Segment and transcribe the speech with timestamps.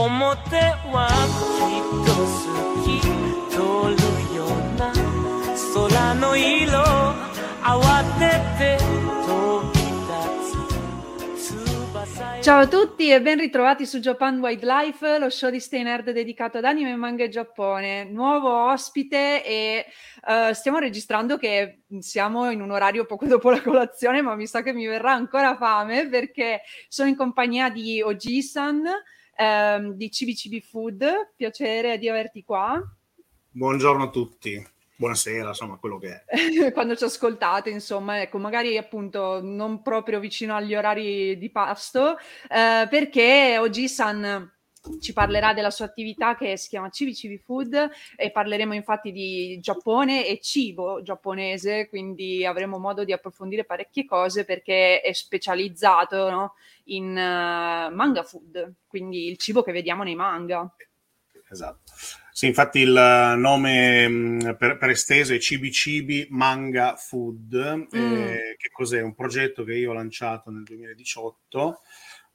[0.00, 0.56] 表
[0.92, 2.44] はきっと好
[2.84, 3.00] き
[3.50, 3.56] 通
[3.94, 4.48] るよう
[4.78, 4.92] な
[5.74, 6.80] 空の色
[7.62, 8.78] 慌てて
[9.26, 10.54] 飛び立
[11.36, 11.64] つ
[11.96, 16.58] 翼 Ciao a tutti e ben ritrovati su Japan Wildlife, lo show di Stay Nerd dedicato
[16.58, 18.04] ad anime, manga e Giappone.
[18.04, 19.86] Nuovo ospite e
[20.24, 24.62] eh, stiamo registrando che siamo in un orario poco dopo la colazione, ma mi sa
[24.62, 28.84] che mi verrà ancora fame perché sono in compagnia di Oji-san
[29.41, 31.31] ehm, di CBCB Food.
[31.35, 32.79] Piacere di averti qua.
[33.53, 36.71] Buongiorno a tutti, buonasera, insomma, quello che è.
[36.71, 42.87] Quando ci ascoltate, insomma, ecco, magari appunto non proprio vicino agli orari di pasto, eh,
[42.89, 44.49] perché oggi San
[44.99, 50.27] ci parlerà della sua attività che si chiama CBCB Food e parleremo infatti di Giappone
[50.27, 56.53] e cibo giapponese, quindi avremo modo di approfondire parecchie cose perché è specializzato no,
[56.85, 60.73] in uh, manga food, quindi il cibo che vediamo nei manga.
[61.49, 61.91] Esatto.
[62.31, 68.13] Sì, infatti il nome per, per esteso è CBCB Manga Food, mm.
[68.23, 69.01] eh, che cos'è?
[69.01, 71.81] Un progetto che io ho lanciato nel 2018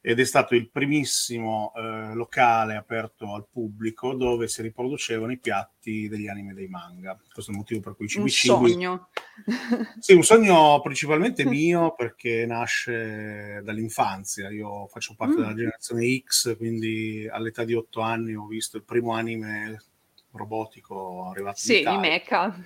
[0.09, 6.06] ed è stato il primissimo eh, locale aperto al pubblico dove si riproducevano i piatti
[6.06, 7.19] degli anime dei manga.
[7.33, 9.09] Questo è il motivo per cui ci Un sogno.
[9.99, 14.49] Sì, un sogno principalmente mio perché nasce dall'infanzia.
[14.50, 15.39] Io faccio parte mm.
[15.39, 19.83] della generazione X, quindi all'età di otto anni ho visto il primo anime
[20.31, 22.00] robotico arrivato sì, in Italia.
[22.00, 22.65] Sì, Mecha.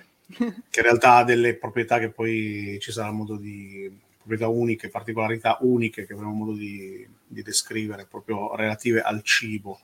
[0.69, 5.57] che in realtà ha delle proprietà che poi ci sarà modo di proprietà uniche, particolarità
[5.61, 9.79] uniche che avremo modo di, di descrivere proprio relative al cibo.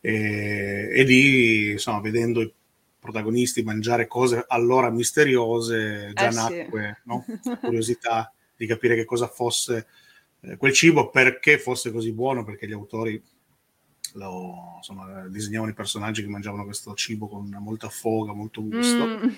[0.00, 2.52] E, e lì, insomma, vedendo i
[2.98, 6.36] protagonisti mangiare cose allora misteriose, già Eh, sì.
[6.36, 7.24] nacque no?
[7.44, 9.86] la curiosità di capire che cosa fosse
[10.40, 13.22] eh, quel cibo, perché fosse così buono, perché gli autori
[14.14, 19.06] lo, insomma, disegnavano i personaggi che mangiavano questo cibo con molta foga, molto gusto.
[19.06, 19.28] Mm.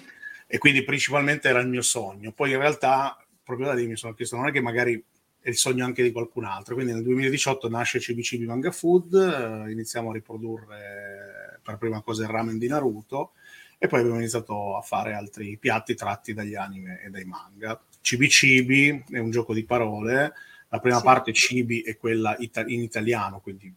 [0.48, 2.32] E quindi principalmente era il mio sogno.
[2.32, 5.02] Poi in realtà, proprio da lì mi sono chiesto, non è che magari
[5.46, 6.74] è il sogno anche di qualcun altro.
[6.74, 12.30] Quindi nel 2018 nasce CBCB Manga Food, eh, iniziamo a riprodurre per prima cosa il
[12.30, 13.30] ramen di Naruto
[13.78, 17.80] e poi abbiamo iniziato a fare altri piatti tratti dagli anime e dai manga.
[18.00, 20.32] CBCB è un gioco di parole,
[20.68, 21.04] la prima Sì.
[21.04, 23.72] parte cibi è quella ita- in italiano, quindi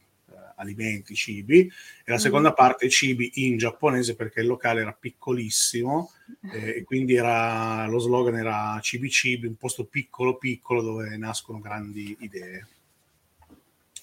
[0.59, 1.71] alimenti, cibi, e
[2.05, 2.19] la Mhm.
[2.21, 6.11] seconda parte cibi in giapponese perché il locale era piccolissimo
[6.51, 11.59] eh, e quindi era, lo slogan era cibi cibi, un posto piccolo piccolo dove nascono
[11.59, 12.67] grandi idee.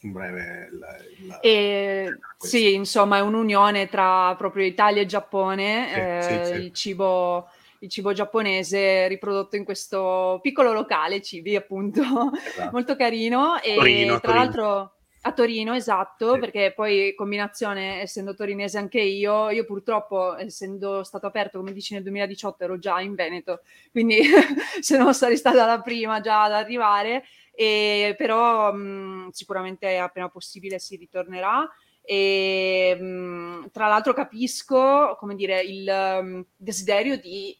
[0.02, 0.86] In breve, il-
[1.26, 6.64] il- E, sì, insomma, è un'unione tra proprio Italia e Giappone, Sì, eh, sì, sì.
[6.66, 7.48] il cibo,
[7.80, 12.70] il cibo giapponese riprodotto in questo piccolo locale, cibi appunto, Esatto.
[12.72, 13.60] molto carino.
[13.62, 14.44] E Torino, tra Torino.
[14.44, 14.95] l'altro
[15.26, 16.38] a Torino, esatto, Sì.
[16.38, 22.02] perché poi combinazione, essendo torinese anche io, io purtroppo, essendo stato aperto, come dici, nel
[22.02, 24.20] 2018, ero già in Veneto, quindi
[24.80, 30.78] se non sarei stata la prima già ad arrivare, e però mh, sicuramente appena possibile
[30.78, 31.68] si ritornerà.
[32.02, 35.88] E mh, tra l'altro capisco, come dire, il
[36.20, 37.56] um, desiderio di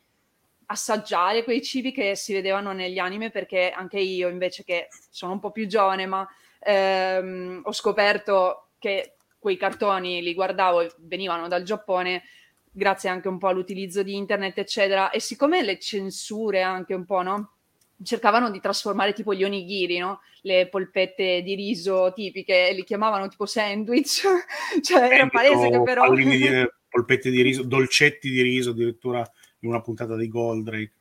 [0.68, 5.40] assaggiare quei cibi che si vedevano negli anime, perché anche io, invece che sono un
[5.40, 6.26] po' più giovane, ma
[6.66, 12.22] ehm, ho scoperto che quei cartoni li guardavo e venivano dal Giappone
[12.76, 15.10] grazie anche un po' all'utilizzo di internet, eccetera.
[15.10, 17.52] E siccome le censure anche un po', no?
[18.02, 20.20] Cercavano di trasformare tipo gli onigiri, no?
[20.42, 24.22] Le polpette di riso tipiche, li chiamavano tipo sandwich.
[24.82, 26.12] cioè, era palese che però...
[26.12, 29.18] di polpette di riso, dolcetti di riso, addirittura
[29.60, 30.92] in una puntata di Goldrake.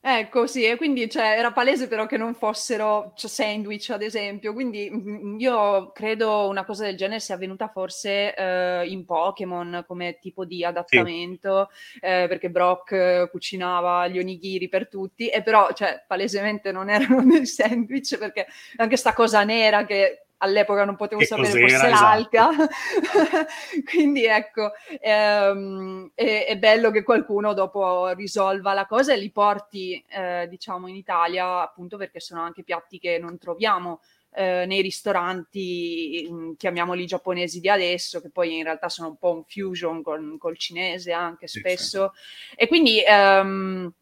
[0.00, 4.52] Ecco, sì, e quindi cioè, era palese però che non fossero cioè, sandwich, ad esempio.
[4.52, 10.18] Quindi mh, io credo una cosa del genere sia avvenuta forse eh, in Pokémon come
[10.20, 11.98] tipo di adattamento, sì.
[12.00, 17.22] eh, perché Brock eh, cucinava gli onigiri per tutti, e però cioè, palesemente non erano
[17.26, 18.46] dei sandwich, perché
[18.76, 21.90] anche sta cosa nera che all'epoca non potevo che sapere fosse esatto.
[21.90, 22.48] l'alca.
[23.84, 30.02] Quindi ecco, ehm, è, è, bello che qualcuno dopo risolva la cosa e li porti,
[30.08, 34.00] eh, diciamo, in Italia, appunto perché sono anche piatti che non troviamo
[34.34, 39.32] eh, nei ristoranti, mm, chiamiamoli giapponesi di adesso, che poi in realtà sono un po'
[39.32, 42.12] un fusion con, col cinese anche spesso.
[42.14, 42.20] Sì,
[42.50, 42.54] sì.
[42.56, 43.02] E quindi...
[43.06, 43.92] Ehm,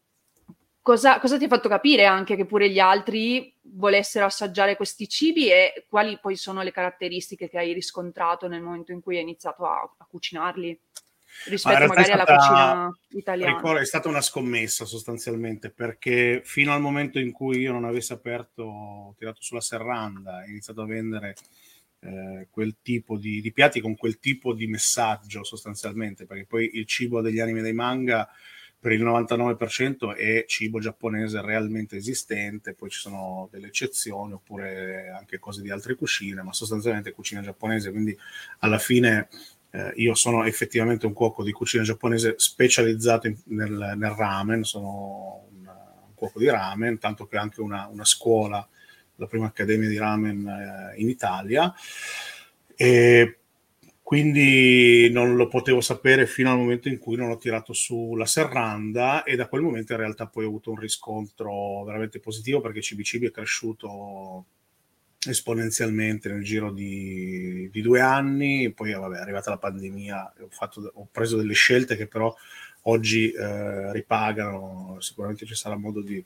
[0.87, 5.51] cosa, cosa, ti ha fatto capire anche che pure gli altri volessero assaggiare questi cibi
[5.51, 9.65] e quali poi sono le caratteristiche che hai riscontrato nel momento in cui hai iniziato
[9.65, 10.79] a, a cucinarli?
[11.47, 13.55] rispetto magari stata, alla cucina italiana.
[13.57, 18.13] Ricordo, è stata una scommessa sostanzialmente perché fino al momento in cui io non avessi
[18.13, 21.35] aperto, tirato sulla serranda e iniziato a vendere
[21.99, 26.85] eh, quel tipo di, di, piatti con quel tipo di messaggio sostanzialmente, perché poi il
[26.85, 28.27] cibo degli anime dei manga
[28.79, 35.39] per il 99% è cibo giapponese realmente esistente, poi ci sono delle eccezioni oppure anche
[35.39, 38.15] cose di altre cucine, ma sostanzialmente cucina giapponese, quindi
[38.59, 39.29] alla fine
[39.71, 45.47] eh, io sono effettivamente un cuoco di cucina giapponese specializzato in, nel, nel, ramen, sono
[45.51, 48.65] un, un, cuoco di ramen, tanto che anche una, una scuola,
[49.15, 51.73] la prima accademia di ramen eh, in Italia.
[52.75, 53.39] E
[54.07, 58.25] quindi non lo potevo sapere fino al momento in cui non ho tirato su la
[58.25, 62.79] serranda e da quel momento in realtà poi ho avuto un riscontro veramente positivo perché
[62.79, 64.45] CBCB è cresciuto
[65.27, 70.89] esponenzialmente nel giro di, di due anni, poi vabbè, è arrivata la pandemia, ho, fatto,
[70.93, 72.33] ho preso delle scelte che però
[72.83, 76.23] oggi eh, ripagano, sicuramente ci sarà modo di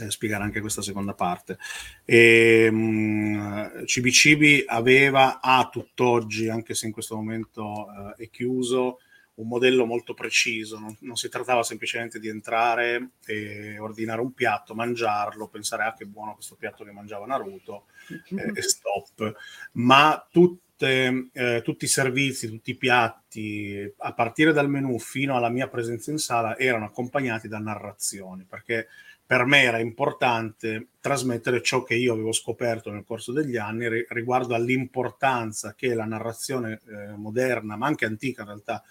[0.00, 1.58] eh, spiegare anche questa seconda parte.
[2.04, 7.86] E, mh, Cibi aveva, a tutt'oggi, anche se in questo momento
[8.16, 8.98] eh, è chiuso,
[9.34, 14.74] un modello molto preciso, non, non, si trattava semplicemente di entrare e ordinare un piatto,
[14.74, 19.34] mangiarlo, pensare ah che buono questo piatto che mangiava Naruto eh, e stop,
[19.72, 25.48] ma tutte, eh, tutti i servizi, tutti i piatti, a partire dal menù fino alla
[25.48, 28.88] mia presenza in sala, erano accompagnati da narrazioni, perché
[29.32, 34.54] per me era importante trasmettere ciò che io avevo scoperto nel corso degli anni riguardo
[34.54, 38.82] all'importanza che la narrazione eh, moderna, ma anche antica in realtà,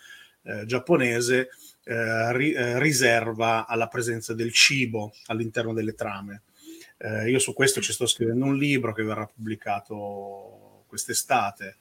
[0.41, 1.49] eh, giapponese,
[1.83, 6.41] eh, ri- eh, riserva alla presenza del cibo all'interno delle trame.
[6.97, 11.75] Eh, io su questo ci sto scrivendo un libro che verrà pubblicato quest'estate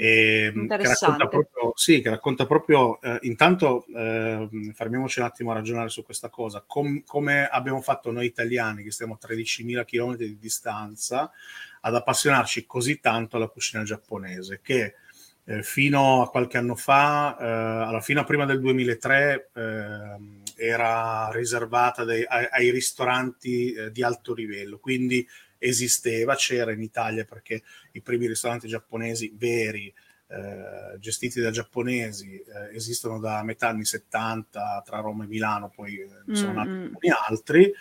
[0.00, 5.50] e, ehm, che racconta proprio, sì, che racconta proprio eh, intanto eh, fermiamoci un attimo
[5.50, 9.84] a ragionare su questa cosa, Com- come abbiamo fatto noi italiani che stiamo a 13.000
[9.84, 11.30] km di distanza
[11.82, 14.94] ad appassionarci così tanto alla cucina giapponese che
[15.44, 22.04] eh, fino a qualche anno fa, eh, alla fine prima del 2003, ehm, era riservata
[22.04, 25.26] dei, ai, ai, ristoranti eh, di alto livello, quindi
[25.60, 27.62] esisteva, c'era in Italia perché
[27.92, 29.92] i primi ristoranti giapponesi veri,
[30.26, 36.04] eh, gestiti da giapponesi, eh, esistono da metà anni 70 tra Roma e Milano, poi
[36.24, 36.84] ne sono nati mm-hmm.
[36.86, 37.72] alcuni altri,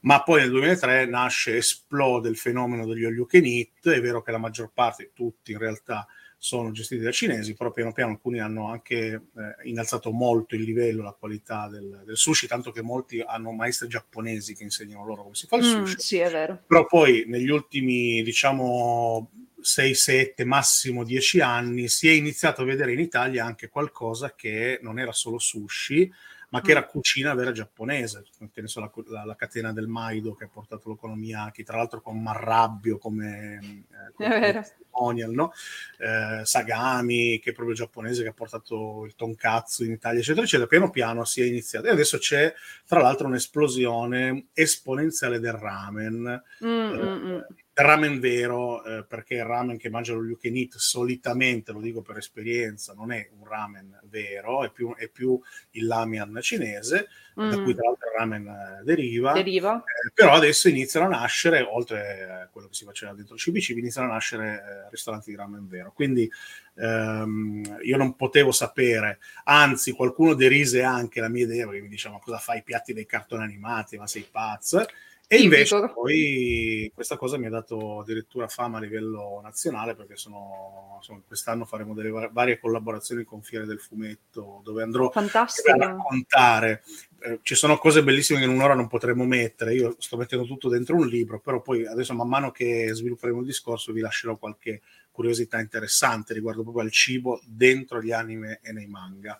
[0.00, 4.22] ma poi nel 2003 nasce, esplode il fenomeno degli all you can eat, è vero
[4.22, 6.06] che la maggior parte, tutti in realtà,
[6.40, 9.22] sono gestiti da cinesi, però piano piano alcuni hanno anche eh,
[9.68, 14.54] innalzato molto il livello, la qualità del, del, sushi, tanto che molti hanno maestri giapponesi
[14.54, 15.96] che insegnano loro come si fa il mm, sushi.
[15.98, 16.62] sì, è vero.
[16.64, 19.30] Però poi negli ultimi, diciamo,
[19.60, 24.78] 6, 7, massimo 10 anni si è iniziato a vedere in Italia anche qualcosa che
[24.80, 26.10] non era solo sushi,
[26.50, 26.90] ma che era mm.
[26.90, 30.88] cucina vera giapponese, che ne so, la, la, la, catena del Maido che ha portato
[30.88, 33.58] l'okonomiyaki, tra l'altro con Marrabbio come,
[33.90, 35.52] eh, come testimonial, no?
[35.98, 40.68] eh, Sagami, che è proprio giapponese, che ha portato il tonkatsu in Italia, eccetera, eccetera,
[40.68, 41.86] piano piano si è iniziato.
[41.86, 42.52] E adesso c'è,
[42.86, 46.42] tra l'altro, un'esplosione esponenziale del ramen.
[46.64, 47.40] Mm, eh, mm, mm
[47.82, 52.02] ramen vero, eh, perché il ramen che mangia lo you can eat solitamente, lo dico
[52.02, 55.40] per esperienza, non è un ramen vero, è più, è più
[55.72, 57.08] il lamian cinese,
[57.40, 57.50] mm.
[57.50, 59.32] da cui tra l'altro il ramen eh, deriva.
[59.32, 59.76] deriva.
[59.76, 63.68] Eh, però adesso iniziano a nascere, oltre a quello che si faceva dentro il CBC,
[63.70, 65.92] iniziano a nascere eh, ristoranti di ramen vero.
[65.92, 66.30] Quindi
[66.74, 72.14] ehm, io non potevo sapere, anzi qualcuno derise anche la mia idea, perché mi diceva
[72.14, 74.84] ma cosa fai i piatti dei cartoni animati, ma sei pazzo?
[75.30, 80.94] E invece poi questa cosa mi ha dato addirittura fama a livello nazionale perché sono,
[80.96, 85.70] insomma, quest'anno faremo delle varie collaborazioni con Fiere del Fumetto dove andrò Fantastico.
[85.70, 86.82] a raccontare.
[87.20, 90.70] Eh, ci sono cose bellissime che in un'ora non potremo mettere, io sto mettendo tutto
[90.70, 94.80] dentro un libro, però poi adesso man mano che svilupperemo il discorso vi lascerò qualche
[95.10, 99.38] curiosità interessante riguardo proprio al cibo dentro gli anime e nei manga.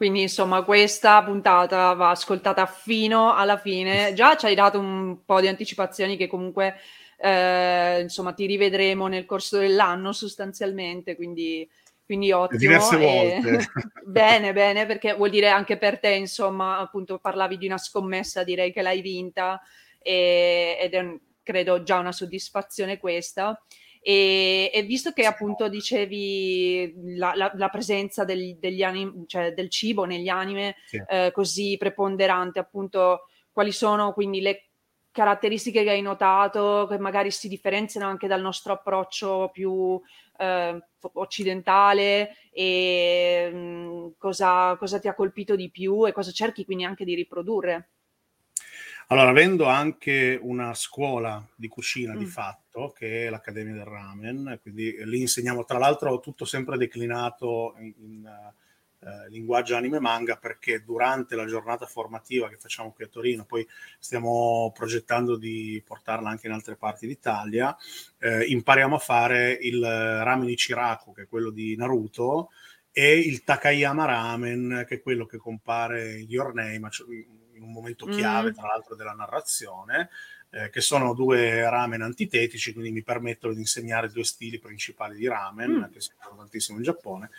[0.00, 4.14] Quindi insomma questa puntata va ascoltata fino alla fine.
[4.14, 6.76] Già ci hai dato un po' di anticipazioni che comunque
[7.18, 11.68] eh, insomma ti rivedremo nel corso dell'anno sostanzialmente, quindi,
[12.02, 12.58] quindi ottimo.
[12.58, 13.58] Diverse volte.
[13.58, 13.66] E...
[14.06, 18.72] bene, bene, perché vuol dire anche per te insomma appunto parlavi di una scommessa, direi
[18.72, 19.60] che l'hai vinta
[19.98, 23.62] e, ed è credo già una soddisfazione questa.
[24.02, 29.68] E, e, visto che appunto dicevi la, la, la presenza del, degli anim, cioè del
[29.68, 31.02] cibo negli anime sì.
[31.06, 34.70] eh, così preponderante, appunto quali sono quindi le
[35.12, 40.00] caratteristiche che hai notato che magari si differenziano anche dal nostro approccio più
[40.38, 40.78] eh,
[41.14, 46.84] occidentale e mh, mm, cosa, cosa ti ha colpito di più e cosa cerchi quindi
[46.84, 47.90] anche di riprodurre?
[49.08, 52.16] Allora, avendo anche una scuola di cucina mm.
[52.16, 52.59] di fatto,
[52.94, 58.52] che è l'Accademia del Ramen, quindi lì insegniamo tra l'altro tutto sempre declinato in, in
[59.00, 63.66] uh, linguaggio anime manga, perché durante la giornata formativa che facciamo qui a Torino, poi
[63.98, 67.76] stiamo progettando di portarla anche in altre parti d'Italia,
[68.18, 72.50] eh, impariamo a fare il ramen Ichiraku, che è quello di Naruto,
[72.92, 77.06] e il Takayama Ramen, che è quello che compare in Your Name, cioè
[77.54, 78.54] in un momento chiave, mm.
[78.54, 80.08] tra l'altro, della narrazione,
[80.50, 85.28] eh, che sono due ramen antitetici, quindi mi permettono di insegnare due stili principali di
[85.28, 85.92] ramen, mm.
[85.92, 87.30] che si usano tantissimo in Giappone.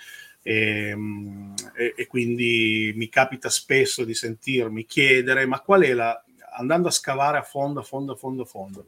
[0.42, 6.20] E, mm, e, e, quindi mi capita spesso di sentirmi chiedere ma qual è la
[6.54, 8.88] andando a scavare a fondo a fondo a fondo a fondo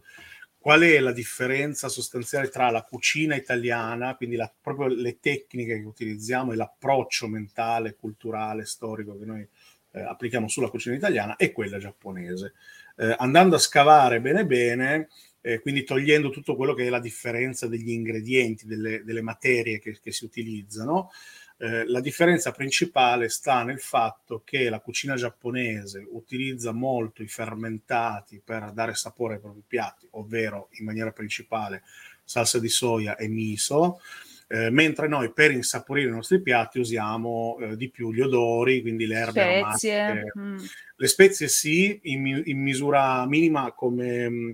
[0.57, 5.85] qual è la differenza sostanziale tra la cucina italiana quindi la, proprio le tecniche che
[5.85, 9.47] utilizziamo e l'approccio mentale culturale storico che noi
[9.93, 12.53] eh, applichiamo sulla cucina italiana e quella giapponese.
[12.95, 15.09] Eh, andando a scavare bene bene,
[15.41, 19.99] eh, quindi togliendo tutto quello che è la differenza degli ingredienti, delle, delle materie che,
[20.01, 21.11] che, si utilizzano,
[21.57, 28.41] eh, la differenza principale sta nel fatto che la cucina giapponese utilizza molto i fermentati
[28.43, 31.83] per dare sapore ai propri piatti, ovvero in maniera principale
[32.23, 33.99] salsa di soia e miso,
[34.53, 39.07] eh, mentre noi per insaporire i nostri piatti usiamo eh, di più gli odori, quindi
[39.07, 39.99] le erbe spezie.
[39.99, 40.39] aromatiche.
[40.39, 40.57] Mm.
[40.95, 44.49] Le spezie sì, in, in misura minima come mh, mm,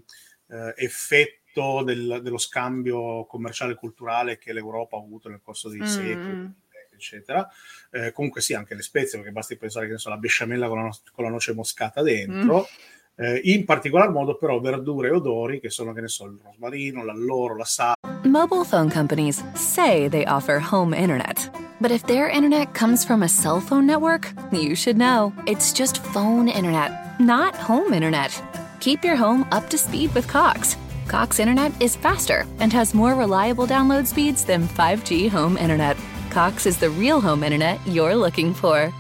[0.48, 5.82] eh, effetto del, dello scambio commerciale e culturale che l'Europa ha avuto nel corso dei
[5.82, 5.84] mm.
[5.84, 6.54] secoli
[6.94, 7.50] eccetera.
[7.92, 10.84] Eh, comunque sì, anche le spezie, perché basti pensare che so, la besciamella con la,
[10.84, 12.60] no- con la, noce moscata dentro.
[12.60, 12.99] Mm.
[13.22, 17.04] Eh, in particolar modo però verdure e odori che sono, che ne so, il rosmarino,
[17.04, 17.96] l'alloro, la sale.
[18.24, 21.52] Mobile phone companies say they offer home internet.
[21.82, 25.34] But if their internet comes from a cell phone network, you should know.
[25.46, 28.42] It's just phone internet, not home internet.
[28.80, 30.78] Keep your home up to speed with Cox.
[31.08, 35.98] Cox internet is faster and has more reliable download speeds than 5G home internet.
[36.30, 38.94] Cox is the real home internet you're looking for.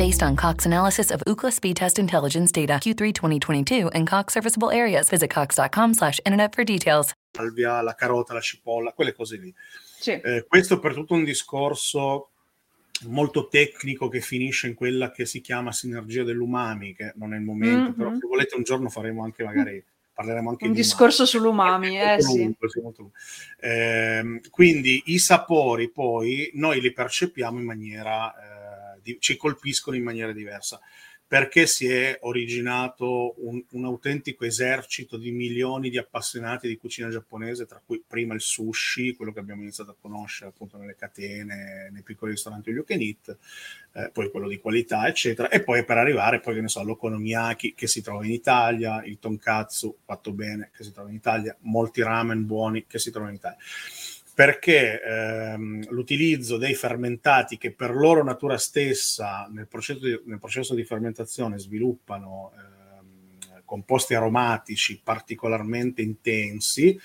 [0.00, 4.70] Based on Cox analysis of Ookla speed test intelligence data Q3 2022 and Cox serviceable
[4.70, 7.12] areas, visit cox.com/internet for details.
[7.30, 9.54] salvia, la carota, la cipolla, quelle cose lì.
[9.98, 10.12] Sì.
[10.12, 12.30] Eh, questo per tutto un discorso
[13.08, 17.42] molto tecnico che finisce in quella che si chiama sinergia dell'umami, che non è il
[17.42, 17.92] momento, mm-hmm.
[17.92, 21.30] però se volete un giorno faremo anche magari parleremo anche un di discorso umami.
[21.30, 22.80] sull'umami, eh, lungo, sì.
[23.60, 28.59] eh, quindi i sapori poi noi li percepiamo in maniera eh,
[29.02, 30.80] di, ci colpiscono in maniera diversa.
[31.30, 37.66] Perché si è originato un, un, autentico esercito di milioni di appassionati di cucina giapponese,
[37.66, 42.02] tra cui prima il sushi, quello che abbiamo iniziato a conoscere appunto nelle catene, nei
[42.02, 42.84] piccoli ristoranti all you
[43.92, 47.74] eh, poi quello di qualità, eccetera, e poi per arrivare poi che ne so, all'okonomiyaki
[47.74, 52.02] che si trova in Italia, il tonkatsu fatto bene che si trova in Italia, molti
[52.02, 53.58] ramen buoni che si trovano in Italia
[54.34, 60.74] perché ehm, l'utilizzo dei fermentati che per loro natura stessa nel processo di, nel processo
[60.74, 66.98] di fermentazione sviluppano ehm, composti aromatici particolarmente intensi,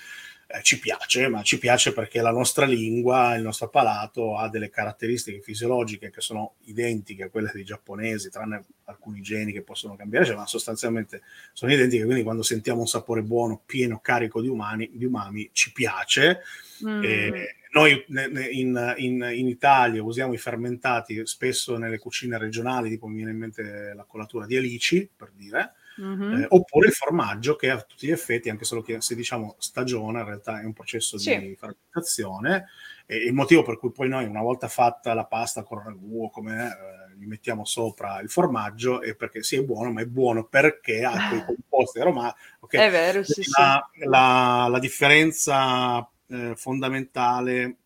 [0.48, 4.70] eh, ci piace, ma ci piace perché la nostra lingua, il nostro palato ha delle
[4.70, 10.24] caratteristiche fisiologiche che sono identiche a quelle dei giapponesi, tranne alcuni geni che possono cambiare,
[10.24, 11.22] cioè, ma sostanzialmente
[11.52, 15.72] sono identiche, quindi quando sentiamo un sapore buono, pieno, carico di, umani, di umami, ci
[15.72, 16.42] piace.
[16.84, 17.02] Mm.
[17.02, 23.16] Eh, noi in, in, in, Italia usiamo i fermentati spesso nelle cucine regionali, tipo mi
[23.16, 26.42] viene in mente la colatura di alici, per dire, mm-hmm.
[26.42, 30.20] eh, oppure il formaggio che a tutti gli effetti, anche solo che se diciamo stagione,
[30.20, 31.38] in realtà è un processo sì.
[31.38, 32.66] di fermentazione
[33.06, 36.30] e il motivo per cui poi noi una volta fatta la pasta con ragù o
[36.30, 40.44] come eh, gli mettiamo sopra il formaggio è perché sì è buono, ma è buono
[40.44, 42.46] perché ha quei composti aromatici.
[42.60, 42.86] Okay?
[42.86, 44.04] È vero, sì, la, sì.
[44.04, 47.76] La, la differenza eh, fondamentale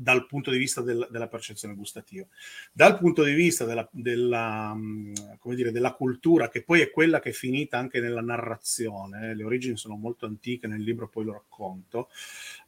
[0.00, 2.24] dal punto di vista del, della percezione gustativa.
[2.72, 5.12] Dal punto di vista della, della, mm,
[5.54, 9.42] dire, della, cultura, che poi è quella che è finita anche nella narrazione, eh, le
[9.42, 12.10] origini sono molto antiche, nel libro poi lo racconto,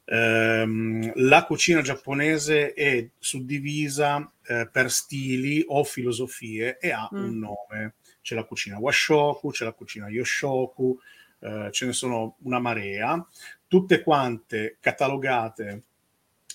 [0.07, 7.25] ehm, la cucina giapponese è suddivisa eh, per stili o filosofie e ha mm.
[7.25, 7.95] un nome.
[8.23, 10.99] C'è la cucina washoku, c'è la cucina yoshoku,
[11.39, 13.25] eh, ce ne sono una marea,
[13.69, 15.85] tutte quante catalogate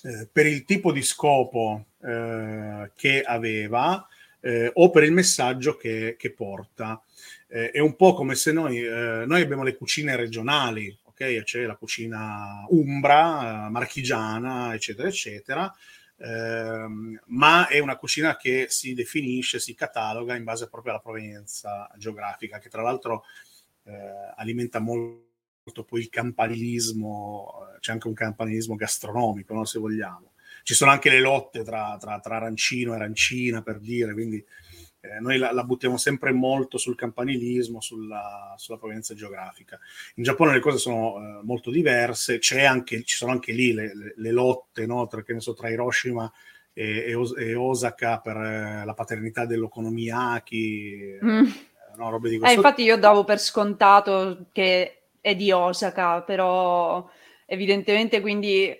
[0.06, 4.06] eh, per il tipo di scopo eh, che aveva
[4.40, 7.02] eh, o per il messaggio che, che porta.
[7.48, 11.42] Eh, è un po' come se noi, eh, noi abbiamo le cucine regionali, ok?
[11.42, 15.74] C'è la cucina umbra, marchigiana, eccetera, eccetera.
[16.18, 21.90] Ehm, ma è una cucina che si definisce, si cataloga in base proprio alla provenienza
[21.96, 23.24] geografica, che tra l'altro
[24.36, 25.25] alimenta molto
[25.66, 29.64] molto poi il campanilismo, c'è anche un campanilismo gastronomico, no?
[29.64, 30.32] se vogliamo.
[30.62, 34.44] Ci sono anche le lotte tra, tra, tra arancino e arancina, per dire, quindi
[35.00, 39.78] eh, noi la, la, buttiamo sempre molto sul campanilismo, sulla, sulla, provenienza geografica.
[40.14, 44.14] In Giappone le cose sono eh, molto diverse, anche, ci sono anche lì le, le,
[44.16, 45.06] le lotte no?
[45.08, 46.30] tra, so, tra, Hiroshima
[46.72, 51.46] e, e, Osaka per eh, la paternità dell'okonomiyaki, mm.
[51.96, 57.10] no, robe di questo eh, Infatti io davo per scontato che è di Osaka, però
[57.46, 58.72] evidentemente quindi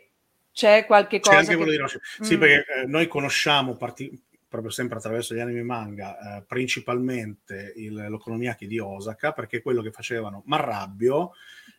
[0.53, 1.35] c'è qualche cosa.
[1.35, 1.57] C'è anche che...
[1.57, 2.03] quello di Hiroshima.
[2.21, 2.38] Sì, mm.
[2.38, 4.23] perché eh, noi conosciamo parti...
[4.49, 9.83] proprio sempre attraverso gli anime manga, eh, principalmente il, l'Okonomiyaki di Osaka, perché è quello
[9.83, 11.33] che facevano Marrabbio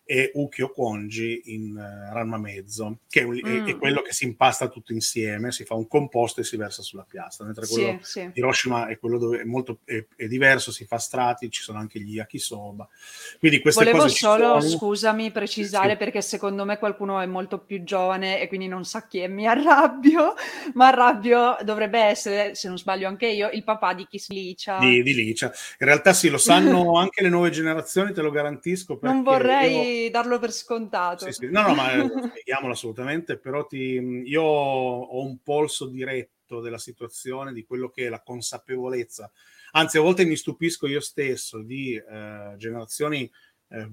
[0.09, 3.67] e Ukyo Konji in uh, Ranma Mezzo, che è, un, mm.
[3.67, 6.81] è, è, quello che si impasta tutto insieme, si fa un composto e si versa
[6.81, 8.31] sulla piastra, mentre quello sì, sì.
[8.33, 11.99] Hiroshima è quello dove è molto è, è, diverso, si fa strati, ci sono anche
[11.99, 12.87] gli yakisoba.
[13.37, 15.97] Quindi queste Volevo cose solo, scusami, precisare sì.
[15.97, 19.45] perché secondo me qualcuno è molto più giovane e quindi non sa chi è mi
[19.45, 20.35] arrabbio,
[20.75, 24.77] ma arrabbio dovrebbe essere, se non sbaglio anche io, il papà di Kiss Licia.
[24.79, 25.47] Di, di Licia.
[25.79, 28.97] In realtà sì, lo sanno anche le nuove generazioni, te lo garantisco.
[29.01, 29.73] Non vorrei...
[29.73, 31.25] Io darlo per scontato.
[31.25, 31.49] Sì, sì.
[31.49, 37.53] No, no, ma eh, spieghiamolo assolutamente, però ti, io ho un polso diretto della situazione,
[37.53, 39.31] di quello che è la consapevolezza.
[39.71, 43.29] Anzi, a volte mi stupisco io stesso di eh, generazioni
[43.69, 43.89] eh,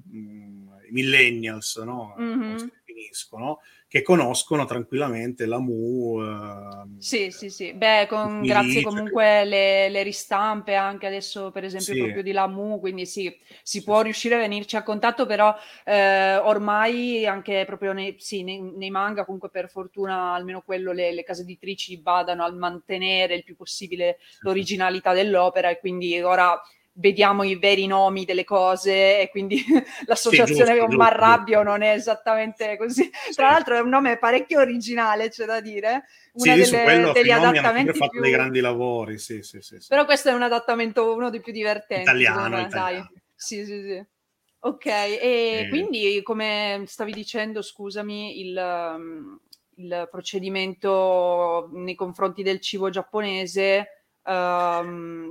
[0.91, 2.15] millennials, no?
[2.19, 2.57] Mm-hmm.
[2.57, 6.21] si definiscono, che conoscono tranquillamente la Mu.
[6.23, 7.73] Eh, sì, sì, sì.
[7.73, 12.01] Beh, con, grazie comunque alle le ristampe anche adesso, per esempio, sì.
[12.01, 14.05] proprio di la Mu, quindi sì, si sì, può sì.
[14.05, 19.51] riuscire a venirci a contatto, però eh, ormai anche proprio nei, nei, nei, manga, comunque
[19.51, 25.13] per fortuna almeno quello le, le, case editrici badano al mantenere il più possibile l'originalità
[25.13, 26.61] dell'opera e quindi ora
[26.97, 29.65] vediamo i veri nomi delle cose e quindi
[30.07, 33.11] l'associazione sì, con Marrabbio non è esattamente così.
[33.13, 33.35] Sì.
[33.35, 36.05] Tra l'altro è un nome parecchio originale, c'è da dire.
[36.35, 38.21] Una sì, delle, degli adattamenti hanno fatto più...
[38.21, 42.03] dei grandi lavori, sì, sì, sì, Però questo è un adattamento uno dei più divertenti.
[42.03, 43.09] Italiano, me, italiano.
[43.13, 43.23] Dai.
[43.35, 44.07] Sì, sì, sì.
[44.61, 49.39] Ok, e, e, quindi come stavi dicendo, scusami, il, um,
[49.77, 55.31] il procedimento nei confronti del cibo giapponese um,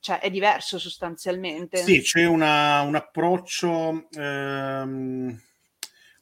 [0.00, 1.78] cioè, è diverso sostanzialmente.
[1.78, 5.40] Sì, c'è una, un approccio ehm,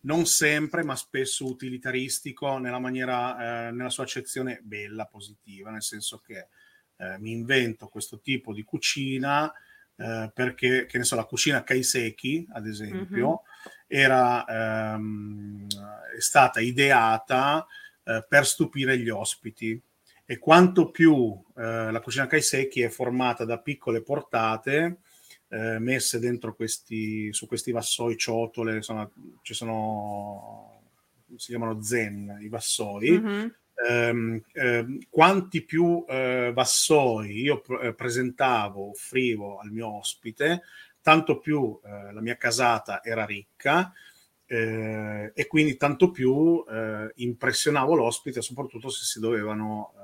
[0.01, 6.19] non sempre, ma spesso utilitaristico nella, maniera, eh, nella sua accezione bella, positiva, nel senso
[6.19, 6.49] che
[6.97, 9.53] eh, mi invento questo tipo di cucina
[9.97, 14.03] eh, perché, che ne so, la cucina Kaiseki, ad esempio, mm-hmm.
[14.03, 15.67] era, ehm,
[16.17, 17.67] è stata ideata
[18.05, 19.81] eh, per stupire gli ospiti
[20.31, 24.99] e quanto più eh, la cucina kaiseki è formata da piccole portate
[25.49, 29.11] eh, messe dentro questi, su questi vassoi ciotole, sono,
[29.41, 30.83] ci sono,
[31.35, 33.49] si chiamano zen i vassoi, mm-hmm.
[33.89, 40.61] ehm, eh, quanti più eh, vassoi io pr- eh, presentavo, offrivo al mio ospite,
[41.01, 43.91] tanto più eh, la mia casata era ricca
[44.45, 46.63] eh, e quindi tanto più
[47.15, 49.95] impressionavo l'ospite, soprattutto se si dovevano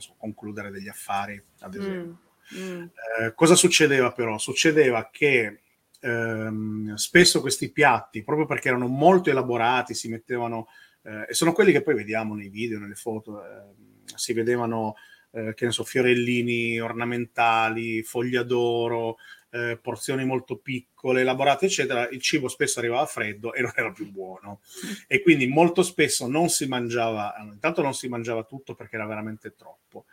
[0.00, 2.18] so, concludere degli affari, ad esempio.
[2.56, 2.82] Mm, mm.
[3.20, 4.38] Eh, cosa succedeva però?
[4.38, 5.60] Succedeva che
[6.00, 10.68] ehm, spesso questi piatti, proprio perché erano molto elaborati, si mettevano,
[11.02, 14.94] eh, e sono quelli che poi vediamo nei video, nelle foto, eh, si vedevano
[15.32, 19.16] eh, che ne so, fiorellini ornamentali, foglia d'oro,
[19.50, 24.10] eh, porzioni molto piccole, elaborate, eccetera, il cibo spesso arrivava freddo e non era più
[24.10, 24.60] buono.
[25.06, 29.54] E quindi molto spesso non si mangiava, intanto non si mangiava tutto perché era veramente
[29.54, 30.06] troppo.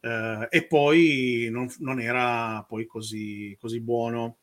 [0.00, 4.38] Eh, e poi non, non, era poi così, così buono.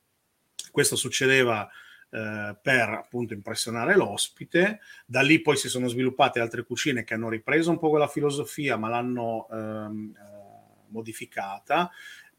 [0.71, 1.69] Questo succedeva
[2.11, 4.79] eh, per appunto impressionare l'ospite.
[5.05, 8.75] Da lì poi si sono sviluppate altre cucine che hanno ripreso un po' quella filosofia,
[8.77, 11.89] ma l'hanno ehm, eh, modificata.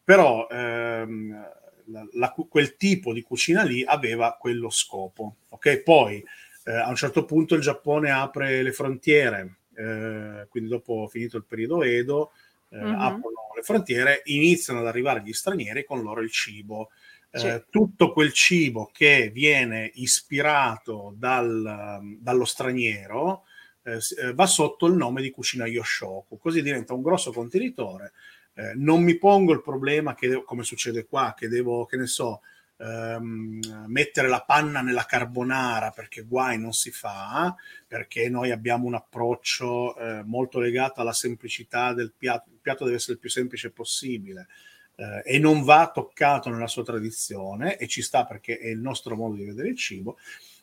[0.05, 1.51] Però ehm,
[1.87, 5.37] la, la, quel tipo di cucina lì aveva quello scopo.
[5.49, 6.23] Ok, poi
[6.65, 11.45] eh, a un certo punto il Giappone apre le frontiere, eh, quindi dopo finito il
[11.45, 12.33] periodo Edo,
[12.69, 13.01] eh, mm-hmm.
[13.01, 16.91] aprono le frontiere, iniziano ad arrivare gli stranieri con loro il cibo.
[17.35, 23.45] Eh, tutto quel cibo che viene ispirato dal, dallo straniero
[23.85, 28.13] eh, eh, va sotto il nome di cucina Yoshoku, così diventa un grosso contenitore.
[28.55, 32.43] Eh, non mi pongo il problema che, come succede qua, che devo, che ne so,
[32.77, 37.55] ehm, mettere la panna nella carbonara perché guai non si fa,
[37.87, 42.97] perché noi abbiamo un approccio eh, molto legato alla semplicità del piatto, il piatto deve
[42.97, 44.49] essere il più semplice possibile.
[44.95, 49.17] Eh, e non va toccato nella sua tradizione e ci sta perché è il nostro
[49.17, 50.19] modo di vedere il cibo.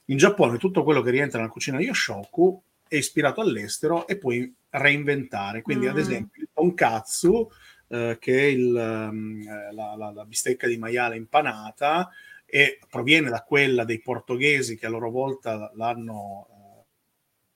[0.06, 5.62] In Giappone tutto quello che rientra nella cucina Yoshoku è ispirato all'estero e puoi reinventare.
[5.62, 5.90] Quindi, mm.
[5.90, 7.50] ad esempio, il tonkatsu
[7.90, 12.10] eh, che è il, ehm, eh, la, la, la, bistecca di maiale impanata
[12.46, 16.86] e proviene da quella dei portoghesi che a loro volta l'hanno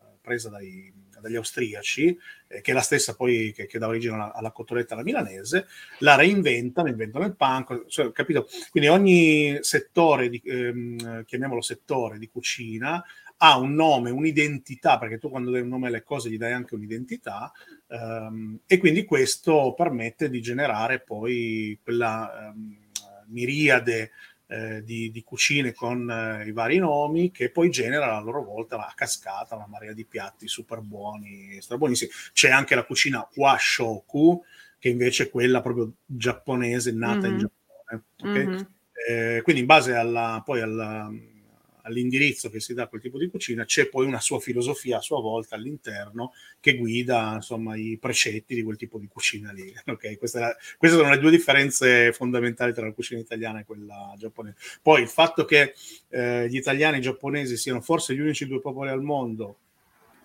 [0.01, 0.91] eh, presa dai,
[1.23, 4.93] dagli austriaci, eh, che è la stessa poi che, che dà origine alla, alla cotoletta
[4.93, 5.67] alla milanese,
[5.99, 8.47] la reinventano, inventano il pan, cioè, capito?
[8.69, 13.03] Quindi ogni settore, di, ehm, chiamiamolo settore di cucina,
[13.37, 16.75] ha un nome, un'identità, perché tu quando dai un nome alle cose gli dai anche
[16.75, 17.51] un'identità,
[17.87, 22.77] ehm, e quindi questo permette di generare poi quella ehm,
[23.27, 24.11] miriade
[24.53, 28.75] eh, di, di, cucine con eh, i vari nomi che poi genera a loro volta
[28.75, 32.11] a cascata una marea di piatti super buoni, buonissimi.
[32.33, 34.43] C'è anche la cucina Washoku,
[34.77, 37.31] che invece è quella proprio giapponese, nata mm-hmm.
[37.31, 38.03] in Giappone.
[38.21, 38.45] Okay?
[38.45, 38.61] Mm-hmm.
[39.09, 41.11] Eh, quindi in base alla, poi alla
[41.83, 45.01] all'indirizzo che si dà a quel tipo di cucina, c'è poi una sua filosofia a
[45.01, 49.71] sua volta all'interno che guida insomma i precetti di quel tipo di cucina lì.
[49.93, 50.17] Okay?
[50.17, 54.55] Queste, la, queste sono le due differenze fondamentali tra la cucina italiana e quella giapponese.
[54.81, 55.75] Poi il fatto che
[56.09, 59.57] eh, gli italiani e i giapponesi siano forse gli unici due popoli al mondo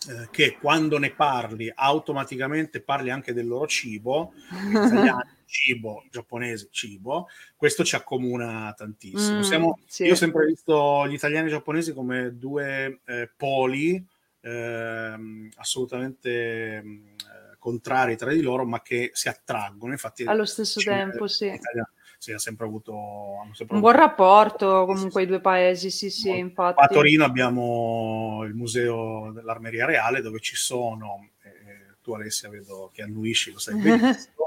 [0.08, 4.32] eh, che quando ne parli automaticamente parli anche del loro cibo,
[4.70, 9.38] italiani cibo, giapponese cibo, questo ci accomuna tantissimo.
[9.38, 10.04] Mm, Siamo, sì.
[10.04, 14.04] Io ho sempre visto gli italiani e i giapponesi come due eh, poli
[14.40, 15.18] eh,
[15.56, 19.92] assolutamente mm, eh, contrari tra di loro, ma che si attraggono.
[19.92, 21.46] Infatti, allo stesso tempo, sì.
[21.46, 26.36] Italiani, sì, ha sempre avuto sempre un buon rapporto comunque i due paesi, sì, sì,
[26.36, 26.82] infatti.
[26.82, 33.02] A Torino abbiamo il museo dell'Armeria Reale dove ci sono, eh, tu Alessia vedo che
[33.02, 34.34] annuisci, lo sai benissimo.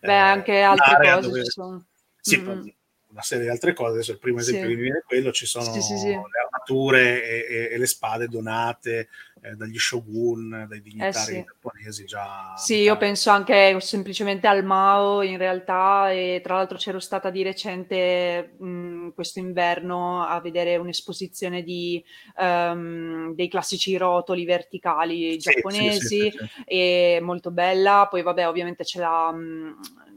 [0.00, 1.44] Beh, eh, anche altre cose dove...
[1.44, 1.84] ci sono.
[2.20, 2.68] Sì, mm-hmm
[3.12, 3.92] una serie di altre cose.
[3.92, 4.68] Adesso il primo esempio sì.
[4.68, 7.86] che mi viene è quello: ci sono sì, sì, le armature e, e, e, le
[7.86, 9.08] spade donate
[9.42, 12.04] eh, dagli shogun, dai dignitari eh giapponesi.
[12.04, 16.10] Già sì, io penso anche semplicemente al Mao in realtà.
[16.10, 22.02] E tra l'altro c'ero stata di recente mh, questo inverno a vedere un'esposizione di,
[22.38, 26.32] um, dei classici rotoli verticali giapponesi,
[26.64, 28.06] e molto bella.
[28.08, 29.34] Poi, vabbè, ovviamente c'è la.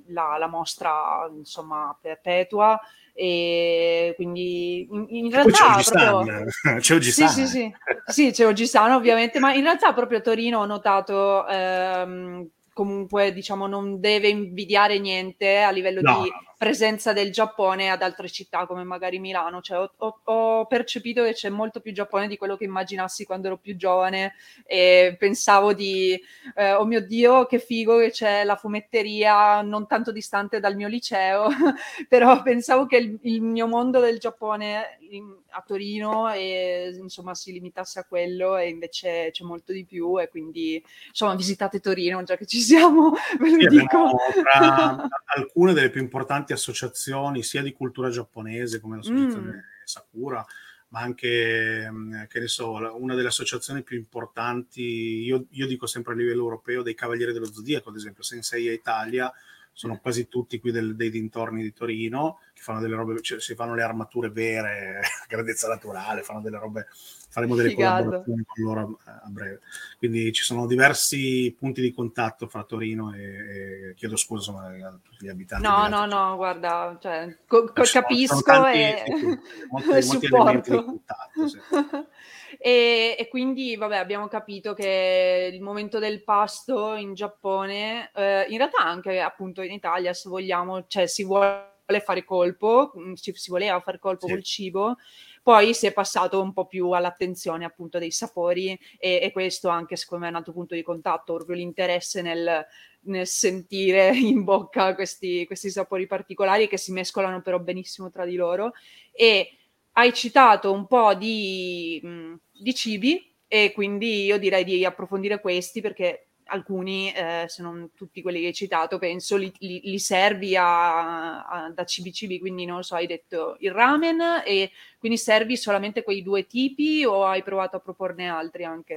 [0.10, 2.80] La, la mostra insomma perpetua
[3.17, 6.45] e quindi in, in realtà c'è proprio...
[6.80, 7.73] c'è Sì, sì, sì.
[8.08, 13.67] sì, c'è Ogistan ovviamente, ma in realtà proprio a Torino ho notato ehm, comunque diciamo
[13.67, 18.84] non deve invidiare niente a livello no, di presenza del Giappone ad altre città come
[18.84, 19.62] magari Milano.
[19.62, 23.48] Cioè, ho, ho, ho, percepito che c'è molto più Giappone di quello che immaginassi quando
[23.48, 24.34] ero più giovane
[24.65, 26.20] e pensavo di,
[26.56, 30.88] eh, oh mio Dio, che figo che c'è la fumetteria non tanto distante dal mio
[30.88, 31.48] liceo,
[32.10, 37.52] però pensavo che il, il mio mondo del Giappone in, a Torino e, insomma si
[37.52, 42.36] limitasse a quello e invece c'è molto di più e quindi insomma visitate Torino già
[42.36, 44.18] che ci siamo, ve lo sì, dico.
[44.44, 49.60] Tra alcune delle più importanti associazioni sia di cultura giapponese come l'associazione mm.
[49.84, 50.46] Sakura,
[50.90, 56.14] ma anche, mm, che ne so, una delle associazioni più importanti, io, io, dico sempre
[56.14, 59.32] a livello europeo, dei Cavalieri dello Zodiaco, ad esempio, Sensei Italia,
[59.72, 63.54] sono quasi tutti qui del, dei dintorni di Torino, che fanno delle robe, cioè, si
[63.54, 66.88] fanno le armature vere grandezza naturale, fanno delle robe,
[67.30, 67.96] faremo delle Figato.
[68.04, 69.60] collaborazioni con loro a, a breve.
[69.98, 74.98] Quindi ci sono diversi punti di contatto fra Torino e, e chiedo scusa insomma, a
[75.04, 75.68] tutti gli abitanti.
[75.68, 79.26] No, no, no, guarda, cioè, co- co- sono- capisco tanti- e sì,
[79.70, 81.60] molti- molti elementi di contatto, sì.
[82.58, 88.58] e, e quindi, vabbè, abbiamo capito che il momento del pasto in Giappone, eh, in
[88.58, 93.50] realtà anche appunto in Italia, se vogliamo, cioè si vuole fare colpo, mm, si, si
[93.50, 94.34] voleva fare colpo Sì.
[94.34, 94.95] col cibo,
[95.43, 99.95] poi si è passato un po' più all'attenzione appunto dei sapori e, e questo anche
[99.95, 102.65] secondo me è un altro punto di contatto, proprio l'interesse nel,
[103.02, 108.36] nel sentire in bocca questi, questi sapori particolari che si mescolano però benissimo tra di
[108.36, 108.74] loro
[109.12, 109.52] e
[109.93, 115.80] hai citato un po' di, mh, di cibi e quindi io direi di approfondire questi
[115.82, 120.56] perché alcuni, eh, se non tutti quelli che hai citato, penso li, li- li servi
[120.56, 126.04] a, a- da cibi, quindi non so, hai detto il ramen e quindi servi solamente
[126.04, 128.96] quei due tipi o hai provato a proporne altri anche?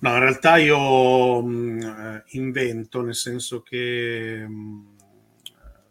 [0.00, 4.96] No, in realtà io mh, invento, nel senso che mh,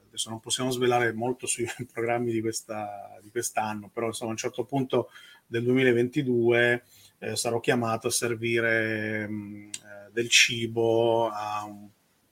[0.07, 4.39] adesso non possiamo svelare molto sui programmi di, questa, di quest'anno, però insomma a un
[4.39, 5.09] certo punto
[5.47, 6.83] del 2022
[7.21, 11.87] eh, sarò chiamato a servire mh, eh, del cibo a un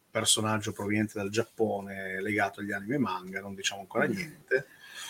[0.09, 4.65] personaggio proveniente dal Giappone legato agli anime manga, non diciamo ancora niente.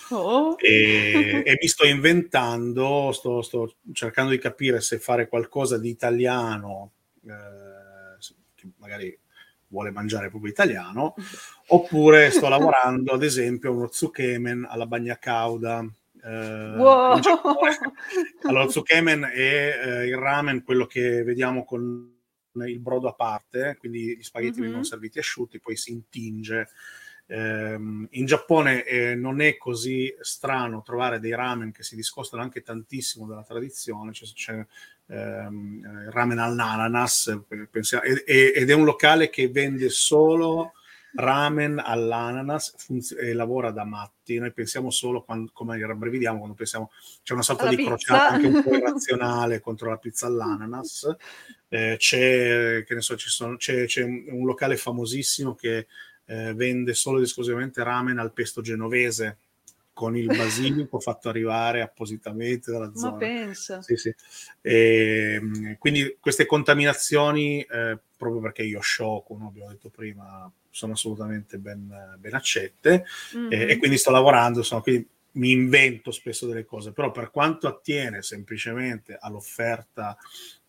[0.09, 0.57] Oh.
[0.59, 6.91] E, e mi sto inventando, sto, sto cercando di capire se fare qualcosa di italiano,
[7.25, 8.17] eh,
[8.55, 9.17] che magari
[9.67, 11.15] vuole mangiare proprio italiano,
[11.67, 15.87] oppure sto lavorando ad esempio a uno tsukemen alla bagna cauda.
[16.23, 17.19] Eh, Wow.
[18.43, 22.15] Allora, lo tsukemen è eh, il ramen, quello che vediamo con
[22.65, 24.63] il brodo a parte, quindi gli spaghetti Mhm.
[24.65, 26.69] vengono serviti asciutti, poi si intinge.
[27.27, 32.61] Ehm, in Giappone eh, non è così strano trovare dei ramen che si discostano anche
[32.63, 34.65] tantissimo dalla tradizione, cioè, c'è
[35.11, 40.73] eh, il ramen all'ananas, eh, pensiamo- ed è un locale che vende solo
[41.15, 44.37] ramen all'ananas funz- e lavora da matti.
[44.37, 46.91] Noi pensiamo solo, quando, come rabbrividiamo, quando pensiamo
[47.23, 47.89] c'è una sorta Alla di pizza.
[47.89, 51.15] crociata anche un po' irrazionale contro la pizza all'ananas.
[51.67, 55.87] Eh, c'è, che ne so, ci sono- c'è, c'è un, un locale famosissimo che
[56.25, 59.37] eh, vende solo ed esclusivamente ramen al pesto genovese
[59.99, 63.17] con il basilico fatto arrivare appositamente dalla Ma zona.
[63.17, 63.81] pensa.
[63.81, 64.15] Sì, sì.
[64.61, 70.93] E, mh, quindi queste contaminazioni, eh, proprio perché io shock, come abbiamo detto prima, sono
[70.93, 73.51] assolutamente ben, ben accette Mhm.
[73.51, 77.67] e, e quindi sto lavorando, insomma, quindi mi invento spesso delle cose, però per quanto
[77.67, 80.17] attiene semplicemente all'offerta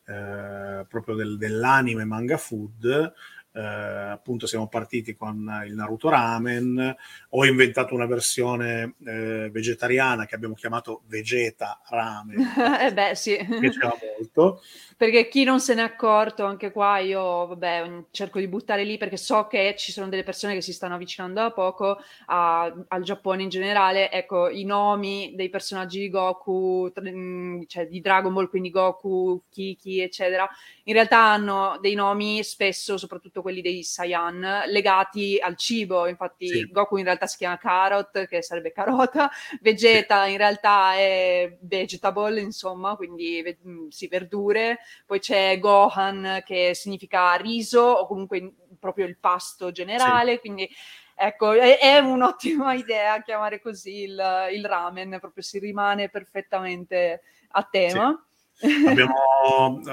[0.07, 3.13] eh, proprio del- dell'anime manga food,
[3.53, 6.97] eh, appunto siamo partiti con il Naruto Ramen,
[7.31, 12.39] ho inventato una versione eh, vegetariana che abbiamo chiamato Vegeta Ramen,
[12.81, 13.37] eh beh, sì.
[13.59, 14.61] piaceva molto.
[15.01, 19.17] Perché chi non se n'è accorto, anche qua io, vabbè, cerco di buttare lì perché
[19.17, 23.43] so che ci sono delle persone che si stanno avvicinando da poco a- al Giappone
[23.43, 24.11] in generale.
[24.11, 30.01] Ecco, i nomi dei personaggi di Goku, mm, cioè di Dragon Ball, quindi Goku, Kiki,
[30.01, 30.47] eccetera,
[30.85, 36.07] in realtà hanno dei nomi spesso, soprattutto quelli dei Saiyan, legati al cibo.
[36.07, 36.69] Infatti Sì.
[36.71, 42.97] Goku in realtà si chiama Carrot, che sarebbe carota, Vegeta in realtà è vegetable, insomma,
[42.97, 44.79] quindi ve- mh, sì, verdure.
[45.07, 50.69] Poi c'è Gohan che significa riso o comunque proprio il pasto generale, quindi
[51.15, 57.23] ecco, è, è un'ottima idea chiamare così il, il ramen, proprio si rimane perfettamente
[57.53, 58.25] a tema.
[58.87, 59.15] Abbiamo,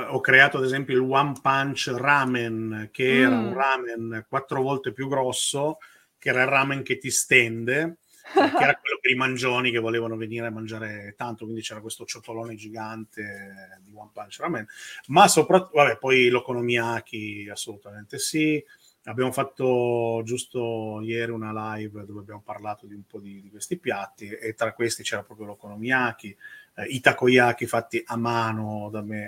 [0.09, 3.53] ho creato ad esempio il One Punch Ramen, che era un Mm.
[3.53, 5.77] ramen quattro volte più grosso,
[6.17, 7.97] che era il ramen che ti stende,
[8.33, 12.05] che era quello per i mangioni che volevano venire a mangiare tanto, quindi c'era questo
[12.05, 14.65] ciotolone gigante di One Punch Ramen,
[15.07, 18.63] ma soprattutto, vabbè, poi l'okonomiyaki assolutamente sì.
[19.03, 23.77] Abbiamo fatto giusto ieri una live dove abbiamo parlato di un po' di, di questi
[23.77, 26.35] piatti e tra questi c'era proprio l'okonomiyaki,
[26.77, 29.23] eh, i takoyaki fatti a mano da me,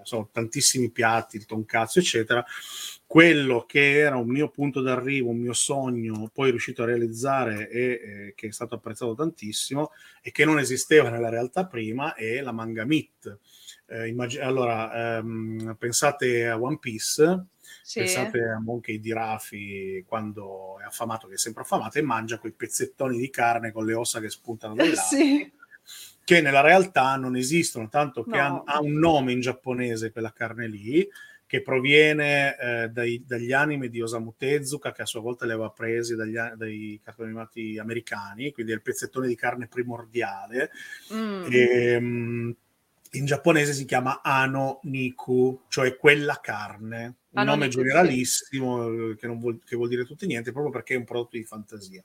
[0.00, 2.44] eh, sono tantissimi piatti, il tonkatsu, eccetera.
[3.06, 7.80] Quello che era un mio punto d'arrivo, un mio sogno, poi riuscito a realizzare e
[8.28, 9.90] eh, che è stato apprezzato tantissimo
[10.22, 13.38] e che non esisteva nella realtà prima è la manga meat.
[13.86, 17.46] Eh, immag- allora, ehm, pensate a One Piece,
[17.82, 17.98] Sì.
[18.00, 22.52] pensate a Monkey di Rafi quando è affamato, che è sempre affamato, e mangia quei
[22.52, 25.52] pezzettoni di carne con le ossa che spuntano dai lati Sì.
[26.34, 28.62] Che nella realtà non esistono, tanto che No.
[28.64, 31.04] ha, ha un nome in giapponese quella carne lì,
[31.44, 35.70] che proviene eh, dai, dagli anime di Osamu Tezuka, che a sua volta li aveva
[35.70, 40.70] presi dagli, dai cartoni animati americani, quindi è il pezzettone di carne primordiale.
[41.12, 41.46] Mm.
[41.50, 42.56] E, ehm,
[43.14, 49.76] in giapponese si chiama Ano Niku, cioè quella carne un nome generalissimo che, vuol, che,
[49.76, 52.02] vuol, dire tutti niente, proprio perché è un prodotto di fantasia.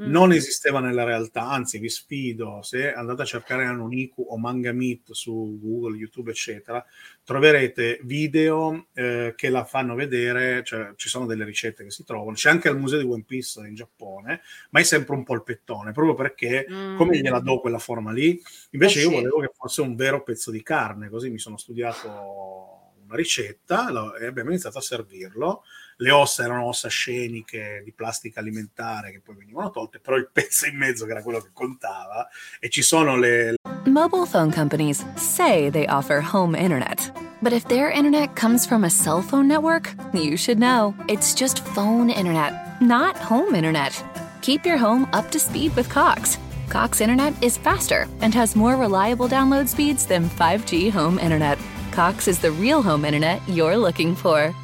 [0.00, 0.10] Mm.
[0.10, 5.10] Non esisteva nella realtà, anzi vi sfido, se andate a cercare Anoniku o Manga Meat
[5.12, 6.84] su Google, YouTube, eccetera,
[7.24, 12.36] troverete video eh, che la fanno vedere, cioè ci sono delle ricette che si trovano,
[12.36, 16.14] c'è anche al museo di One Piece in Giappone, ma è sempre un polpettone, proprio
[16.14, 16.96] perché mm.
[16.96, 19.14] come gliela do quella forma lì, invece eh, io sì.
[19.16, 22.67] volevo che fosse un vero pezzo di carne, così mi sono studiato
[23.08, 23.88] una ricetta
[24.20, 25.64] e abbiamo iniziato a servirlo.
[25.96, 30.66] Le ossa erano ossa sceniche di plastica alimentare che poi venivano tolte, però il pezzo
[30.66, 32.28] in mezzo che era quello che contava
[32.60, 37.10] e ci sono le Mobile phone companies say they offer home internet.
[37.40, 40.94] But if their internet comes from a cell phone network, you should know.
[41.08, 44.04] It's just phone internet, not home internet.
[44.42, 46.38] Keep your home up to speed with Cox.
[46.68, 51.58] Cox internet is faster and has more reliable download speeds than 5G home internet.
[51.98, 54.54] Cox is the real home internet you're looking for.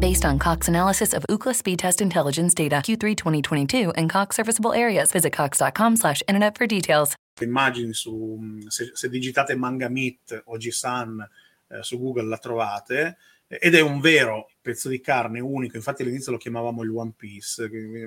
[0.00, 4.72] Based on Cox analysis of Ookla speed test intelligence data Q3 2022 and Cox serviceable
[4.72, 7.14] areas, visit cox.com slash internet for details.
[7.42, 11.28] Immagini su, se, se digitate Manga Meat o G-Sun
[11.68, 16.32] eh, su Google la trovate ed è un vero pezzo di carne unico, infatti all'inizio
[16.32, 18.06] lo chiamavamo il One Piece, che,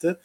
[0.00, 0.18] eh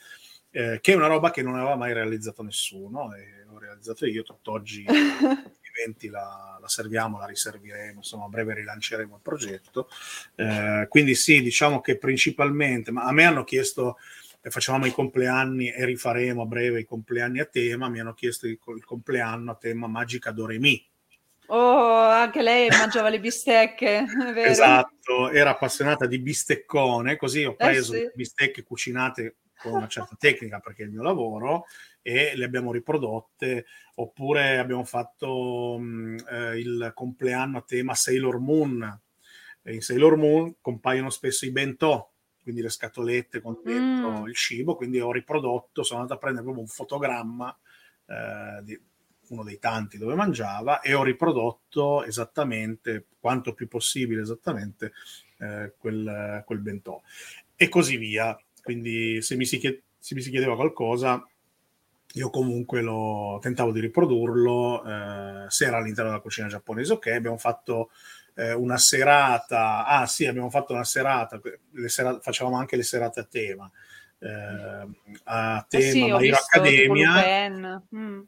[0.54, 3.14] eh, che è una roba che non aveva mai realizzato nessuno.
[3.14, 3.41] E,
[3.82, 4.84] realizzato io, tutt'oggi
[5.74, 9.88] eventi la, la, serviamo, la riserviremo, insomma a breve rilanceremo il progetto.
[10.36, 13.98] Eh, quindi sì, diciamo che principalmente, ma a me hanno chiesto,
[14.40, 18.46] eh, facevamo i compleanni e rifaremo a breve i compleanni a tema, mi hanno chiesto
[18.46, 20.86] il, il compleanno a tema Magica Doremi.
[21.46, 24.04] Oh, anche lei mangiava le bistecche,
[24.36, 28.10] Esatto, era appassionata di bisteccone, così ho eh preso eh sì.
[28.14, 31.66] bistecche cucinate con una certa tecnica perché è il mio lavoro
[32.02, 39.00] e le abbiamo riprodotte, oppure abbiamo fatto mh, eh, il compleanno a tema Sailor Moon.
[39.62, 42.10] E in Sailor Moon compaiono spesso i bentò,
[42.42, 44.26] quindi le scatolette con dentro mm.
[44.26, 47.56] il cibo, quindi ho riprodotto, sono andato a prendere proprio un fotogramma
[48.06, 48.80] eh, di
[49.28, 54.92] uno dei tanti dove mangiava e ho riprodotto esattamente, quanto più possibile esattamente,
[55.38, 57.00] eh, quel, quel bentò.
[57.56, 58.38] E così via.
[58.62, 61.24] Quindi se mi si, chied- se mi si chiedeva qualcosa,
[62.14, 67.38] io comunque lo tentavo di riprodurlo, eh, se era all'interno della cucina giapponese, ok, abbiamo
[67.38, 67.90] fatto
[68.34, 71.40] eh, una serata, ah sì, abbiamo fatto una serata,
[71.86, 73.70] serate, facevamo anche le serate a tema,
[74.18, 74.88] eh,
[75.24, 77.82] a tema eh sì, My Academia.
[77.94, 78.20] Mm.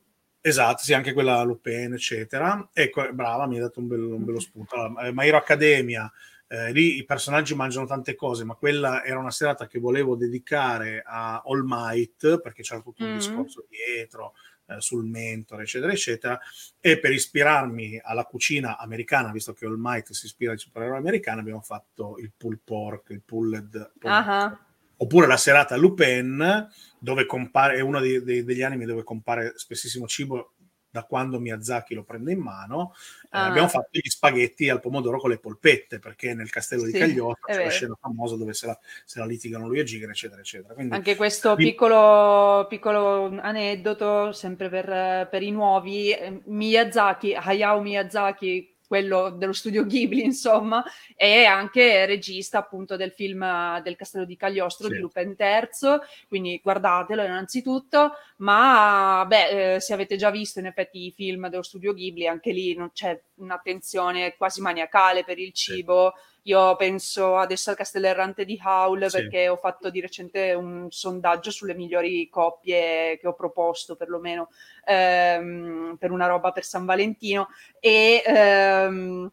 [0.47, 2.68] Esatto, sì, anche quella Lupin, eccetera.
[2.75, 4.75] Ecco, brava, mi ha dato un bello, un bello spunto.
[4.75, 6.12] Allora, My Hero Academia,
[6.46, 11.02] eh, lì i personaggi mangiano tante cose, ma quella era una serata che volevo dedicare
[11.04, 13.16] a All Might, perché c'era tutto un mm.
[13.16, 14.35] discorso dietro,
[14.66, 16.40] eh, sul mentore, eccetera, eccetera,
[16.80, 21.40] e per ispirarmi alla cucina americana, visto che All Might si ispira ai supereroi americani,
[21.40, 24.26] abbiamo fatto il pull pork, il pulled pork.
[24.26, 24.59] Uh-huh.
[24.96, 30.07] Oppure la serata Lupin, dove compare, è uno dei, dei, degli anime dove compare spessissimo
[30.07, 30.53] cibo
[30.94, 33.46] da quando Miyazaki lo prende in mano, eh, ah.
[33.46, 37.52] abbiamo fatto gli spaghetti al pomodoro con le polpette, perché nel castello di sì, Cagliostro
[37.52, 40.72] c'è la scena famosa dove se la, se la, litigano lui e Giger, eccetera, eccetera.
[40.72, 48.73] Quindi, Anche questo piccolo, piccolo aneddoto, sempre per, per i nuovi, eh, Miyazaki, Hayao Miyazaki,
[48.87, 50.85] quello dello studio Ghibli, insomma,
[51.16, 54.94] e anche regista appunto del film del Castello di Cagliostro sì.
[54.94, 61.07] di Lupin III, quindi guardatelo innanzitutto, ma beh, eh, se avete già visto in effetti
[61.07, 66.12] i film dello studio Ghibli, anche lì non c'è un'attenzione quasi maniacale per il cibo.
[66.42, 69.16] Io penso adesso al Castello Errante di Howl sì.
[69.16, 74.49] perché ho fatto di recente un sondaggio sulle migliori coppie che ho proposto perlomeno
[74.85, 77.49] ehm, per una roba per San Valentino
[77.81, 79.33] e ehm,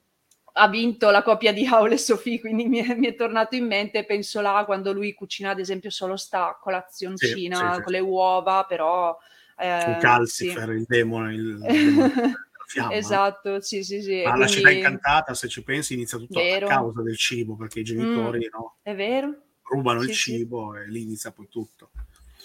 [0.54, 3.66] ha vinto la coppia di Howl e Sofì, quindi mi è, mi è, tornato in
[3.66, 8.00] mente, penso là quando lui cucina ad esempio solo sta colazioncina sì, sì, con le
[8.00, 9.18] uova, però...
[9.58, 12.94] Eh, il calcifer, il demone, il, il fiamma.
[12.94, 14.22] Esatto, sì, sì, sì.
[14.24, 14.40] Ma quindi...
[14.40, 16.68] la città incantata, se ci pensi, inizia tutto vero.
[16.68, 19.36] a causa del cibo, perché i genitori mm, no, è vero.
[19.64, 20.80] rubano sì, il cibo sì.
[20.80, 21.92] e lì inizia poi tutto.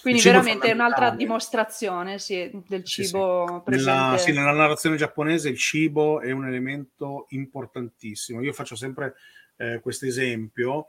[0.02, 5.56] Quindi veramente è un'altra dimostrazione sì, del cibo sì, nella, sì, nella, narrazione giapponese il
[5.56, 8.40] cibo è un elemento importantissimo.
[8.40, 9.14] Io faccio sempre
[9.56, 10.86] eh, questo esempio.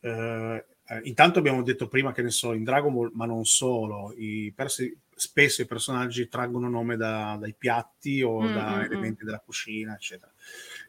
[0.00, 4.14] Eh, eh, intanto abbiamo detto prima che ne so, in Dragon Ball, ma non solo,
[4.16, 8.54] i persi, spesso i personaggi traggono nome da, dai piatti o mm-hmm.
[8.54, 8.82] da mm, mm.
[8.82, 10.32] elementi della cucina, eccetera.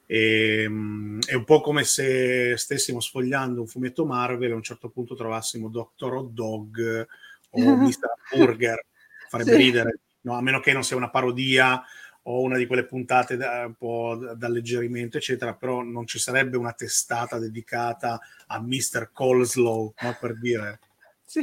[0.05, 4.63] E, um, è un po' come se stessimo sfogliando un fumetto Marvel e a un
[4.63, 6.13] certo punto trovassimo Dr.
[6.13, 7.07] Hot Dog
[7.49, 8.35] o Mr.
[8.35, 8.85] Burger,
[9.27, 9.57] farebbe sì.
[9.57, 10.35] ridere, no?
[10.35, 11.83] a meno che non sia una parodia
[12.23, 16.73] o una di quelle puntate da, un po' d'alleggerimento, eccetera, però non ci sarebbe una
[16.73, 19.11] testata dedicata a Mr.
[19.11, 20.17] Coleslaw, no?
[20.19, 20.79] per dire.
[21.23, 21.41] Sì.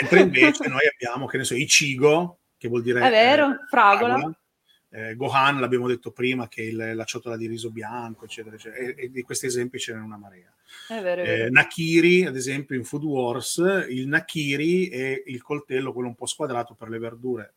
[0.00, 3.00] Mentre invece noi abbiamo, che ne so, Ichigo, che vuol dire...
[3.00, 4.14] È vero, eh, fragola.
[4.14, 4.38] fragola
[4.90, 8.80] eh, Gohan, l'abbiamo detto prima, che è il, la ciotola di riso bianco, eccetera, eccetera.
[8.80, 10.54] E, e, di questi esempi ce n'è una marea.
[10.88, 11.46] È vero, è vero.
[11.46, 13.56] Eh, Nakiri, ad esempio, in Food Wars,
[13.88, 17.54] il Nakiri è il coltello, quello un po' squadrato per le verdure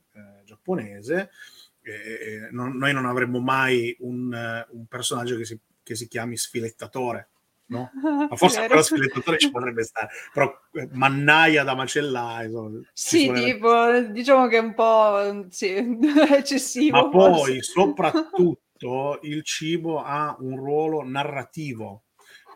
[1.93, 2.49] eh.
[2.51, 7.29] Non, noi non avremmo mai un, un personaggio che si, che si chiami sfilettatore,
[7.67, 7.91] no?
[8.29, 12.49] Ma forse ancora sfilettatore ci potrebbe stare, però eh, mannaia da macellare.
[12.93, 15.73] sì, tipo, diciamo che è un po' sì,
[16.31, 16.97] eccessivo.
[16.97, 17.61] Ma poi, forse.
[17.61, 22.03] soprattutto, il cibo ha un ruolo narrativo.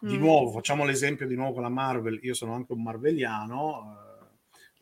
[0.04, 0.20] Di mm.
[0.20, 2.20] nuovo, facciamo l'esempio di nuovo con la Marvel.
[2.24, 4.11] Io sono anche un marveliano, eh,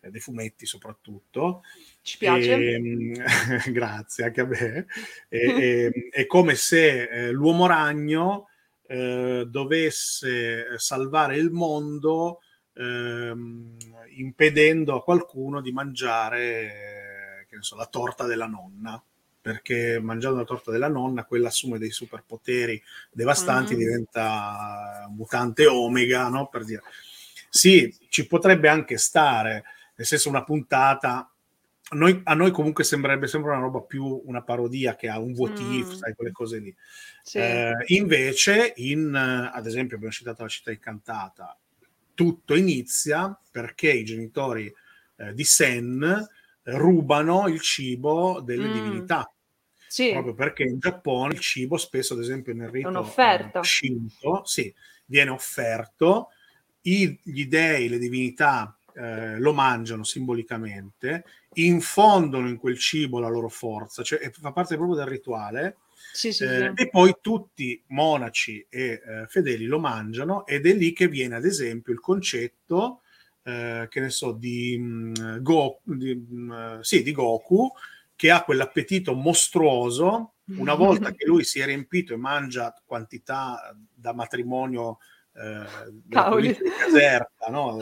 [0.01, 1.63] dei fumetti soprattutto.
[2.01, 2.53] Ci piace.
[2.55, 3.13] E, ehm,
[3.71, 4.85] grazie, anche a me.
[5.29, 8.47] E, e, è come se eh, l'uomo ragno
[8.87, 12.39] eh, dovesse salvare il mondo
[12.73, 13.77] ehm,
[14.17, 19.01] impedendo a qualcuno di mangiare eh, so, la torta della nonna
[19.41, 22.81] perché mangiando la torta della nonna quella assume dei superpoteri
[23.11, 23.83] devastanti, mm-hmm.
[23.83, 26.47] diventa mutante omega, no?
[26.47, 26.81] Per dire.
[27.49, 29.63] Sì, ci potrebbe anche stare,
[29.99, 31.29] nel senso una puntata
[31.91, 35.87] noi, a noi comunque sembrerebbe sempre una roba più una parodia che ha un votif,
[35.87, 35.97] mm.
[35.97, 36.73] sai, quelle cose lì.
[37.21, 37.39] Sì.
[37.39, 41.57] Eh, invece, in, ad esempio, abbiamo citato la città incantata,
[42.13, 44.73] tutto inizia perché i genitori
[45.17, 46.27] eh, di Sen
[46.63, 48.71] rubano il cibo delle mm.
[48.71, 49.33] divinità.
[49.87, 50.11] Sì.
[50.11, 53.63] Proprio perché in Giappone il cibo spesso, ad esempio, nel rito un'offerta.
[53.63, 54.73] Shinto, sì,
[55.05, 56.29] viene offerto,
[56.81, 61.23] I, gli dei, le divinità eh, lo mangiano simbolicamente,
[61.53, 65.77] infondono in quel cibo la loro forza, cioè fa parte proprio del rituale.
[66.11, 66.81] Sì, sì, eh, sì.
[66.81, 71.45] E poi tutti monaci e eh, fedeli lo mangiano ed è lì che viene ad
[71.45, 73.03] esempio il concetto,
[73.43, 77.71] eh, che ne so, di, mh, mm, Go, di, mh, mm, sì, di Goku,
[78.17, 80.33] che ha quell'appetito mostruoso.
[80.57, 84.97] Una volta che lui si è riempito e mangia quantità da matrimonio
[85.39, 87.77] eh, caserta no?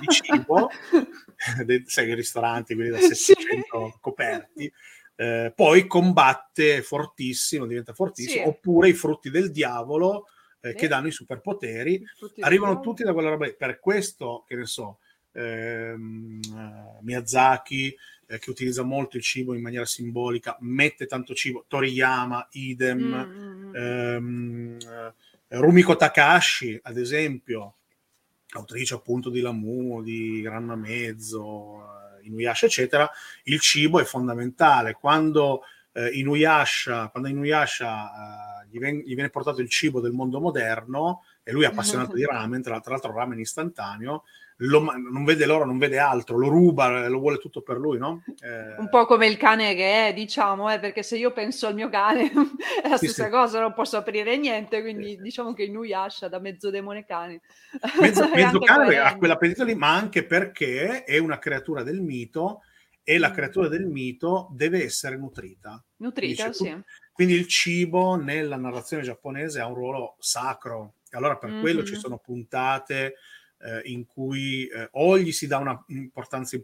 [0.00, 0.68] di cibo,
[1.86, 3.98] sai, i ristoranti, quelli da 700 sì.
[4.00, 4.72] coperti,
[5.14, 8.48] eh, poi combatte fortissimo, diventa fortissimo, sì.
[8.48, 10.26] oppure i frutti del diavolo
[10.60, 12.02] eh, che danno i superpoteri,
[12.40, 13.48] arrivano tutti da quella roba.
[13.56, 14.98] Per questo, che ne so,
[15.32, 16.40] ehm,
[17.02, 17.96] Miyazaki,
[18.26, 23.74] eh, che utilizza molto il cibo in maniera simbolica, mette tanto cibo, Toriyama, idem, mm.
[23.76, 24.78] ehm,
[25.48, 27.76] Rumiko Takashi, ad esempio,
[28.50, 31.82] autrice appunto di Lamu, di Granna Mezzo,
[32.20, 33.08] eh, Inuyasha, eccetera,
[33.44, 34.94] il cibo è fondamentale.
[34.94, 40.40] Quando eh, Inuyasha, quando Inuyasha eh, gli, ven- gli, viene portato il cibo del mondo
[40.40, 44.24] moderno, e lui è appassionato di ramen, tra, tra l'altro ramen istantaneo,
[44.60, 48.22] lo, non vede l'oro, non vede altro, lo ruba, lo vuole tutto per lui, no?
[48.40, 48.76] Eh...
[48.78, 51.88] Un po' come il cane che è, diciamo, eh, perché se io penso al mio
[51.88, 52.30] cane
[52.82, 53.30] è la stessa sì.
[53.30, 55.22] cosa, non posso aprire niente, quindi sì.
[55.22, 57.40] diciamo che Inuyasha da mezzo demone cane.
[58.00, 62.62] Mezzo, mezzo cane ha quell'appetito lì, ma anche perché è una creatura del mito
[63.08, 63.32] e la mm.
[63.32, 65.80] creatura del mito deve essere nutrita.
[65.98, 66.82] Nutrita, Dice, sì.
[67.12, 70.94] Quindi il cibo nella narrazione giapponese ha un ruolo sacro.
[71.10, 71.60] Allora per mm-hmm.
[71.60, 73.14] quello ci sono puntate
[73.58, 76.58] eh, in cui eh, o gli si dà un'importanza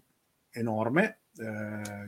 [0.51, 1.45] enorme, eh,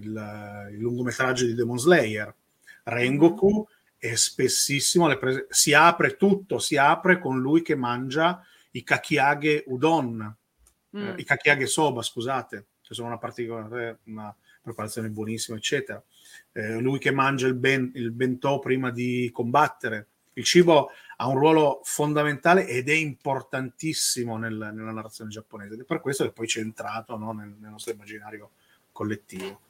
[0.01, 2.35] il, il, lungometraggio di Demon Slayer,
[2.83, 4.13] Rengoku, mm-hmm.
[4.13, 10.37] e spessissimo prese- si apre tutto, si apre con lui che mangia i kakiage udon,
[10.91, 11.19] eh, mm.
[11.19, 16.03] i kakiage soba, scusate, che sono una particolare una preparazione buonissima, eccetera.
[16.53, 20.07] Eh, lui che mangia il, ben, il bentò prima di combattere.
[20.35, 25.85] Il cibo ha un ruolo fondamentale ed è importantissimo nel, nella narrazione giapponese ed è
[25.85, 28.51] per questo che poi c'è entrato no, nel, nel, nostro immaginario
[28.91, 29.61] collettivo.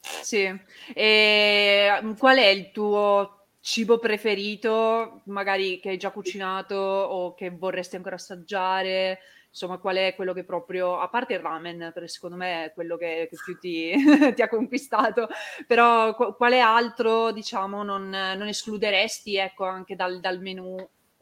[0.00, 0.48] Sì,
[0.94, 7.50] e mm, qual è il tuo cibo preferito, magari che hai già cucinato o che
[7.50, 9.18] vorresti ancora assaggiare?
[9.50, 12.96] Insomma, qual è quello che proprio, a parte il ramen, perché secondo me è quello
[12.96, 13.92] che, che più ti,
[14.34, 15.28] ti, ha conquistato,
[15.66, 20.76] però quale altro, diciamo, non, non escluderesti, ecco, anche dal, dal menù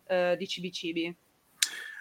[0.06, 1.16] eh, di Cibi Cibi?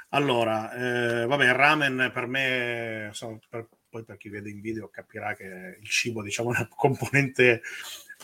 [0.09, 4.89] Allora, eh, vabbè, il ramen per me, insomma, per poi per chi vede in video
[4.89, 7.61] capirà che il cibo diciamo, è una componente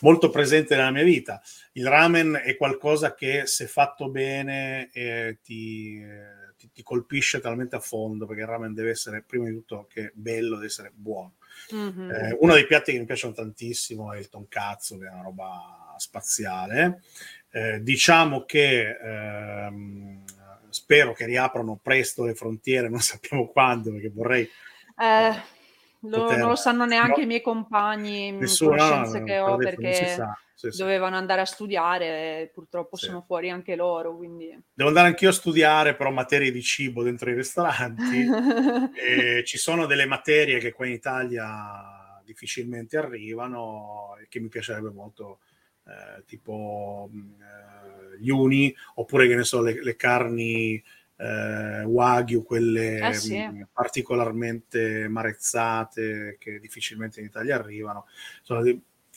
[0.02, 1.41] molto presente nella mia vita.
[1.74, 6.40] Il ramen è qualcosa che se fatto bene eh, ti, eh,
[6.74, 10.55] ti, colpisce talmente a fondo perché il ramen deve essere prima di tutto che bello,
[10.55, 11.36] deve essere buono.
[11.74, 12.09] Mm-hmm.
[12.09, 15.95] Eh, uno dei piatti che mi piacciono tantissimo è il tonkatsu, che è una roba
[15.97, 17.01] spaziale.
[17.49, 20.24] Eh, diciamo che ehm,
[20.69, 24.49] spero che riaprano presto le frontiere, non sappiamo quando, perché vorrei...
[24.97, 25.59] Eh
[26.02, 26.38] lo, poter...
[26.38, 27.24] non lo sanno neanche no.
[27.24, 30.18] i miei compagni, Nessuno, conoscenze no, che ho, perché
[30.56, 30.78] sì, sì.
[30.78, 33.06] dovevano andare a studiare purtroppo sì.
[33.06, 34.16] sono fuori anche loro.
[34.16, 34.58] Quindi...
[34.74, 38.26] Devo andare anch'io a studiare, però materie di cibo dentro i ristoranti.
[39.45, 45.39] ci sono delle materie che qua in Italia difficilmente arrivano e che mi piacerebbe molto,
[45.86, 50.82] eh, tipo eh, gli uni, oppure che ne so, le, le carni
[51.22, 53.38] eh, wagyu, quelle eh sì.
[53.38, 58.07] mh, particolarmente marezzate che difficilmente in Italia arrivano.
[58.39, 58.63] Insomma,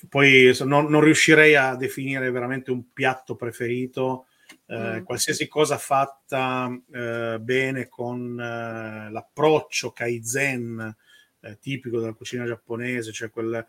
[0.09, 4.27] poi non, non, riuscirei a definire veramente un piatto preferito.
[4.67, 5.05] Eh, mm.
[5.05, 10.95] Qualsiasi cosa fatta eh, bene con eh, l'approccio kaizen
[11.41, 13.67] eh, tipico della cucina giapponese, cioè quel,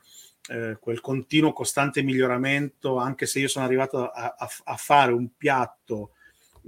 [0.79, 6.11] quel, continuo costante miglioramento, anche se io sono arrivato a, a, a fare un piatto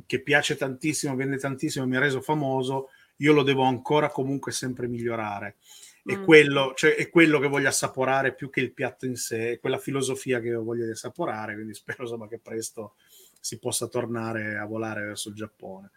[0.06, 4.88] che piace tantissimo, vende tantissimo, mi ha reso famoso, io lo devo ancora comunque sempre
[4.88, 5.56] migliorare.
[6.04, 6.24] È, mm.
[6.24, 9.78] quello, cioè, è quello che voglio assaporare più che il piatto in sé, è quella
[9.78, 12.96] filosofia che io voglio assaporare, quindi spero insomma, che presto
[13.40, 15.92] si possa tornare a volare verso il Giappone.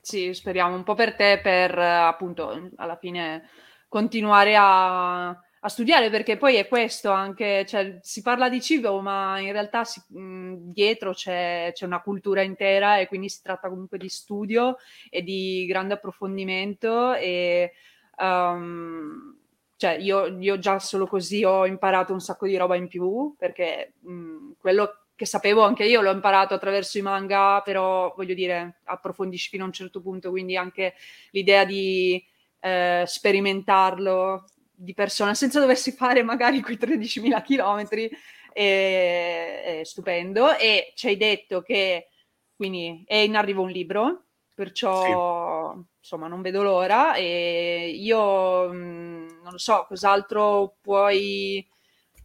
[0.00, 3.48] Sì, speriamo un po' per te, per appunto alla fine
[3.86, 9.38] continuare a, a studiare perché poi è questo anche, cioè, si parla di cibo ma
[9.40, 13.98] in realtà si, mh, dietro c'è, c'è, una cultura intera e quindi si tratta comunque
[13.98, 14.76] di studio
[15.10, 17.72] e di grande approfondimento e
[18.18, 19.36] um,
[19.76, 23.94] cioè io, io, già solo così ho imparato un sacco di roba in più perché
[24.00, 29.50] mh, quello che sapevo anche io l'ho imparato attraverso i manga però voglio dire approfondisci
[29.50, 30.94] fino a un certo punto quindi anche
[31.32, 32.22] l'idea di
[32.60, 34.44] eh, sperimentarlo
[34.82, 38.10] di persona senza doversi fare magari quei 13.000 chilometri
[38.50, 42.08] è, è stupendo e ci hai detto che
[42.56, 44.24] quindi è in arrivo un libro
[44.54, 45.82] perciò sì.
[45.98, 51.66] insomma non vedo l'ora e io mh, non lo so cos'altro puoi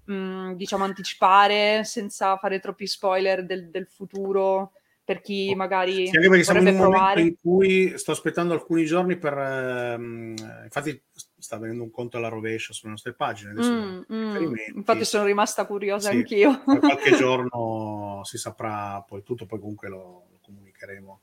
[0.06, 4.72] mh, diciamo anticipare senza fare troppi spoiler del, del futuro
[5.04, 7.20] per chi magari sì, anche perché siamo in un provare.
[7.20, 11.02] momento in cui sto aspettando alcuni giorni per ehm, infatti
[11.46, 14.54] sta venendo un conto alla rovescia sulle nostre pagine mm, mm.
[14.76, 20.28] infatti sono rimasta curiosa sì, anch'io qualche giorno si saprà poi tutto poi comunque lo,
[20.32, 21.22] lo comunicheremo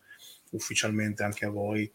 [0.52, 1.90] ufficialmente anche a voi.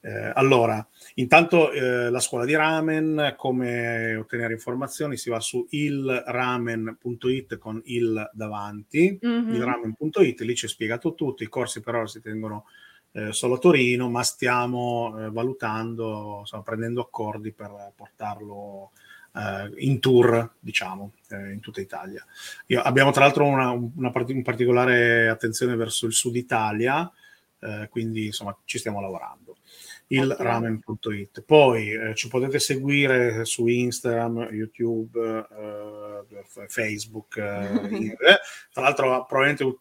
[0.00, 7.58] Eh, allora, intanto eh, la scuola di ramen, come ottenere informazioni, si va su ilramen.it
[7.58, 9.54] con il davanti, mm-hmm.
[9.54, 12.66] ilramen.it, lì c'è spiegato tutto, i corsi per ora si tengono
[13.12, 18.92] eh, solo a Torino, ma stiamo eh, valutando, stiamo prendendo accordi per portarlo
[19.30, 22.24] Uh, in tour, diciamo, eh, in tutta Italia.
[22.68, 27.08] Io, abbiamo tra l'altro una, una, part- una, particolare attenzione verso il sud Italia,
[27.60, 29.56] eh, quindi insomma ci stiamo lavorando.
[30.08, 30.44] Il okay.
[30.44, 31.42] ramen.it.
[31.42, 37.36] Poi eh, ci potete seguire su Instagram, YouTube, eh, Facebook.
[37.36, 38.18] Eh,
[38.72, 39.76] tra l'altro, probabilmente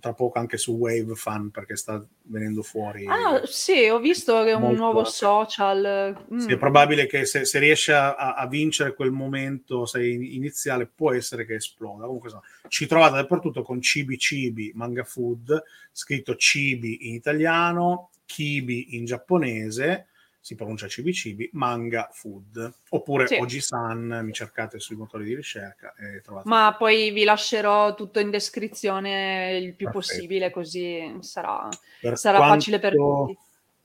[0.00, 3.06] tra poco anche su Wave Fan perché sta venendo fuori.
[3.06, 6.16] Ah, sì, ho visto che è un nuovo social.
[6.32, 6.38] Mm.
[6.38, 11.12] Sì, è probabile che se, se riesce a, a, vincere quel momento sei, iniziale, può
[11.12, 12.04] essere che esploda.
[12.04, 18.96] Comunque, so, ci trovate dappertutto con Cibi Cibi Manga Food, scritto Cibi in italiano, Kibi
[18.96, 20.06] in giapponese
[20.40, 23.36] si pronuncia cibi cibi, manga food, oppure sì.
[23.36, 26.48] Oji-san, mi cercate sui motori di ricerca e trovate.
[26.48, 30.14] Ma poi vi lascerò tutto in descrizione il più Perfetto.
[30.14, 31.68] possibile, così sarà,
[32.14, 33.36] sarà quanto, facile per tutti.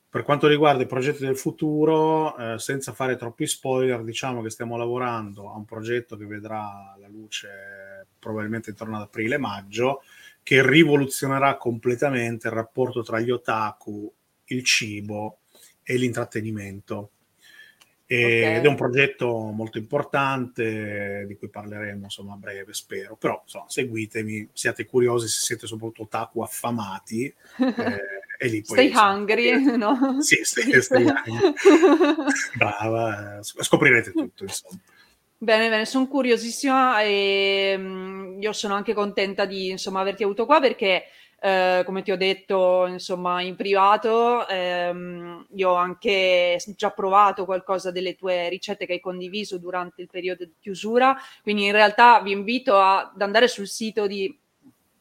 [0.10, 4.78] Per quanto riguarda i progetti del futuro, eh, senza fare troppi spoiler, diciamo che stiamo
[4.78, 10.04] lavorando a un progetto che vedrà la luce probabilmente intorno ad aprile-maggio,
[10.42, 14.10] che rivoluzionerà completamente il rapporto tra gli otaku,
[14.46, 15.40] il cibo
[15.86, 17.12] e l'intrattenimento.
[18.08, 18.56] E, okay.
[18.58, 23.16] Ed è un progetto molto importante di cui parleremo insomma a breve, spero.
[23.16, 27.34] Però insomma, seguitemi, siate curiosi se siete soprattutto otaku affamati.
[28.38, 30.22] Eh, e lì poi, stay insomma, hungry, no?
[30.22, 31.54] Sì, stay, stay hungry.
[32.58, 34.78] Brava, scoprirete tutto insomma.
[35.38, 40.60] Bene, bene, sono curiosissima e um, io sono anche contenta di insomma averti avuto qua
[40.60, 41.06] perché
[41.40, 47.92] eh, come ti ho detto, insomma, in privato, ehm, io ho anche già provato qualcosa
[47.92, 52.32] delle tue ricette che hai condiviso durante il periodo di chiusura, quindi in realtà vi
[52.32, 54.40] invito a, ad andare sul sito di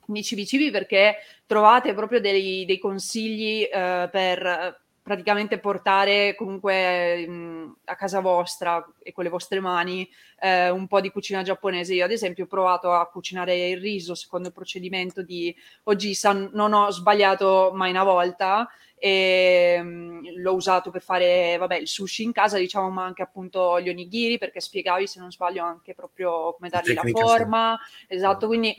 [0.07, 1.17] di Cibi perché
[1.47, 9.13] trovate proprio dei, dei consigli eh, per praticamente portare comunque mh, a casa vostra e
[9.13, 10.09] con le vostre mani
[10.41, 11.93] eh, un po' di cucina giapponese.
[11.93, 16.73] Io ad esempio ho provato a cucinare il riso secondo il procedimento di Ojisan, non
[16.73, 22.33] ho sbagliato mai una volta e mh, l'ho usato per fare vabbè, il sushi in
[22.33, 26.71] casa, diciamo, ma anche appunto gli onigiri perché spiegavi se non sbaglio anche proprio come
[26.71, 27.79] dargli la forma.
[28.09, 28.15] Sì.
[28.15, 28.75] Esatto, quindi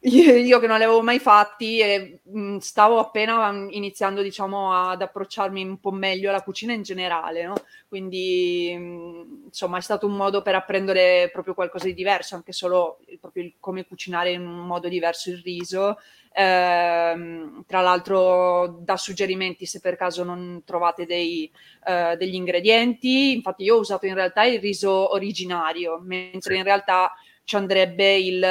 [0.00, 5.62] io, che non li avevo mai fatti e mh, stavo appena iniziando, diciamo, ad approcciarmi
[5.64, 7.54] un po' meglio alla cucina in generale, no?
[7.88, 12.98] Quindi, mh, insomma, è stato un modo per apprendere proprio qualcosa di diverso, anche solo
[13.20, 15.96] proprio come cucinare in un modo diverso il riso.
[16.32, 21.50] Eh, tra l'altro, da suggerimenti se per caso non trovate dei,
[21.86, 23.32] uh, degli ingredienti.
[23.32, 27.12] Infatti, io ho usato in realtà il riso originario, mentre in realtà
[27.48, 28.46] ci andrebbe il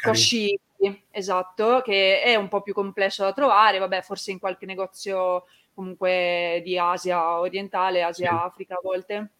[0.00, 1.02] Koshikari.
[1.10, 6.62] esatto, che è un po' più complesso da trovare, vabbè, forse in qualche negozio comunque
[6.64, 8.34] di Asia orientale, Asia, sì.
[8.36, 9.30] Africa a volte.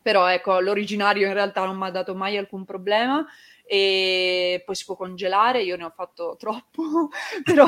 [0.00, 3.26] Però ecco, l'originario in realtà non mi ha dato mai alcun problema
[3.70, 7.10] e poi si può congelare, io ne ho fatto troppo,
[7.44, 7.66] però,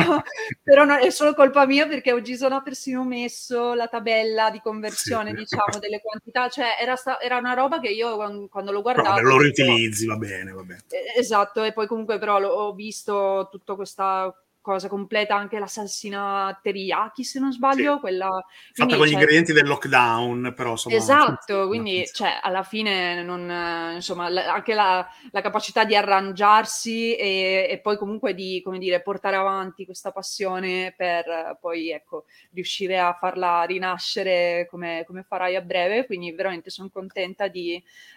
[0.63, 5.31] però no, è solo colpa mia perché oggi sono persino messo la tabella di conversione,
[5.31, 5.37] sì.
[5.37, 8.17] diciamo, delle quantità, cioè era, sta, era, una roba che io
[8.49, 9.15] quando l'ho guardato...
[9.17, 10.81] Però lo riutilizzi, va bene, va bene.
[11.15, 17.25] Esatto, e poi comunque però ho visto tutta questa cosa completa anche la salsina teriyaki
[17.25, 18.01] se non sbaglio sì.
[18.01, 23.95] quella fatta con gli ingredienti del lockdown però insomma, esatto quindi cioè, alla fine non,
[23.95, 29.03] insomma la, anche la, la, capacità di arrangiarsi e, e, poi comunque di come dire
[29.03, 35.61] portare avanti questa passione per poi ecco riuscire a farla rinascere come, come farai a
[35.61, 36.07] breve.
[36.07, 37.75] Quindi veramente sono contenta di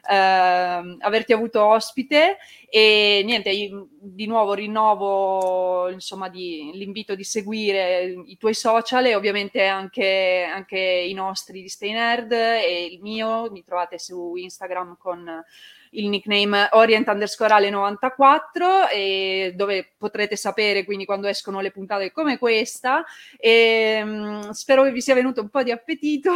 [0.09, 2.37] eh, averti avuto ospite.
[2.69, 9.65] E niente di nuovo rinnovo insomma di, l'invito di seguire i tuoi social e ovviamente
[9.65, 15.43] anche, anche i nostri di Stay Nerd e il mio, mi trovate su Instagram con
[15.91, 22.11] il nickname orient underscore ale 94 e dove potrete sapere quindi quando escono le puntate
[22.11, 23.05] come questa.
[23.37, 26.31] E um, spero che vi sia venuto un po' di appetito.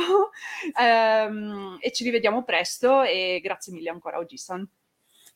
[0.80, 4.68] Um, e ci rivediamo presto e grazie mille ancora Ogisan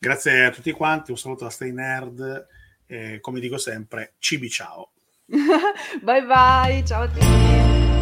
[0.02, 2.48] grazie a tutti quanti un saluto da Stay Nerd
[2.92, 4.90] eh, come dico sempre, cibi ciao.
[5.26, 8.01] bye bye, ciao a tutti.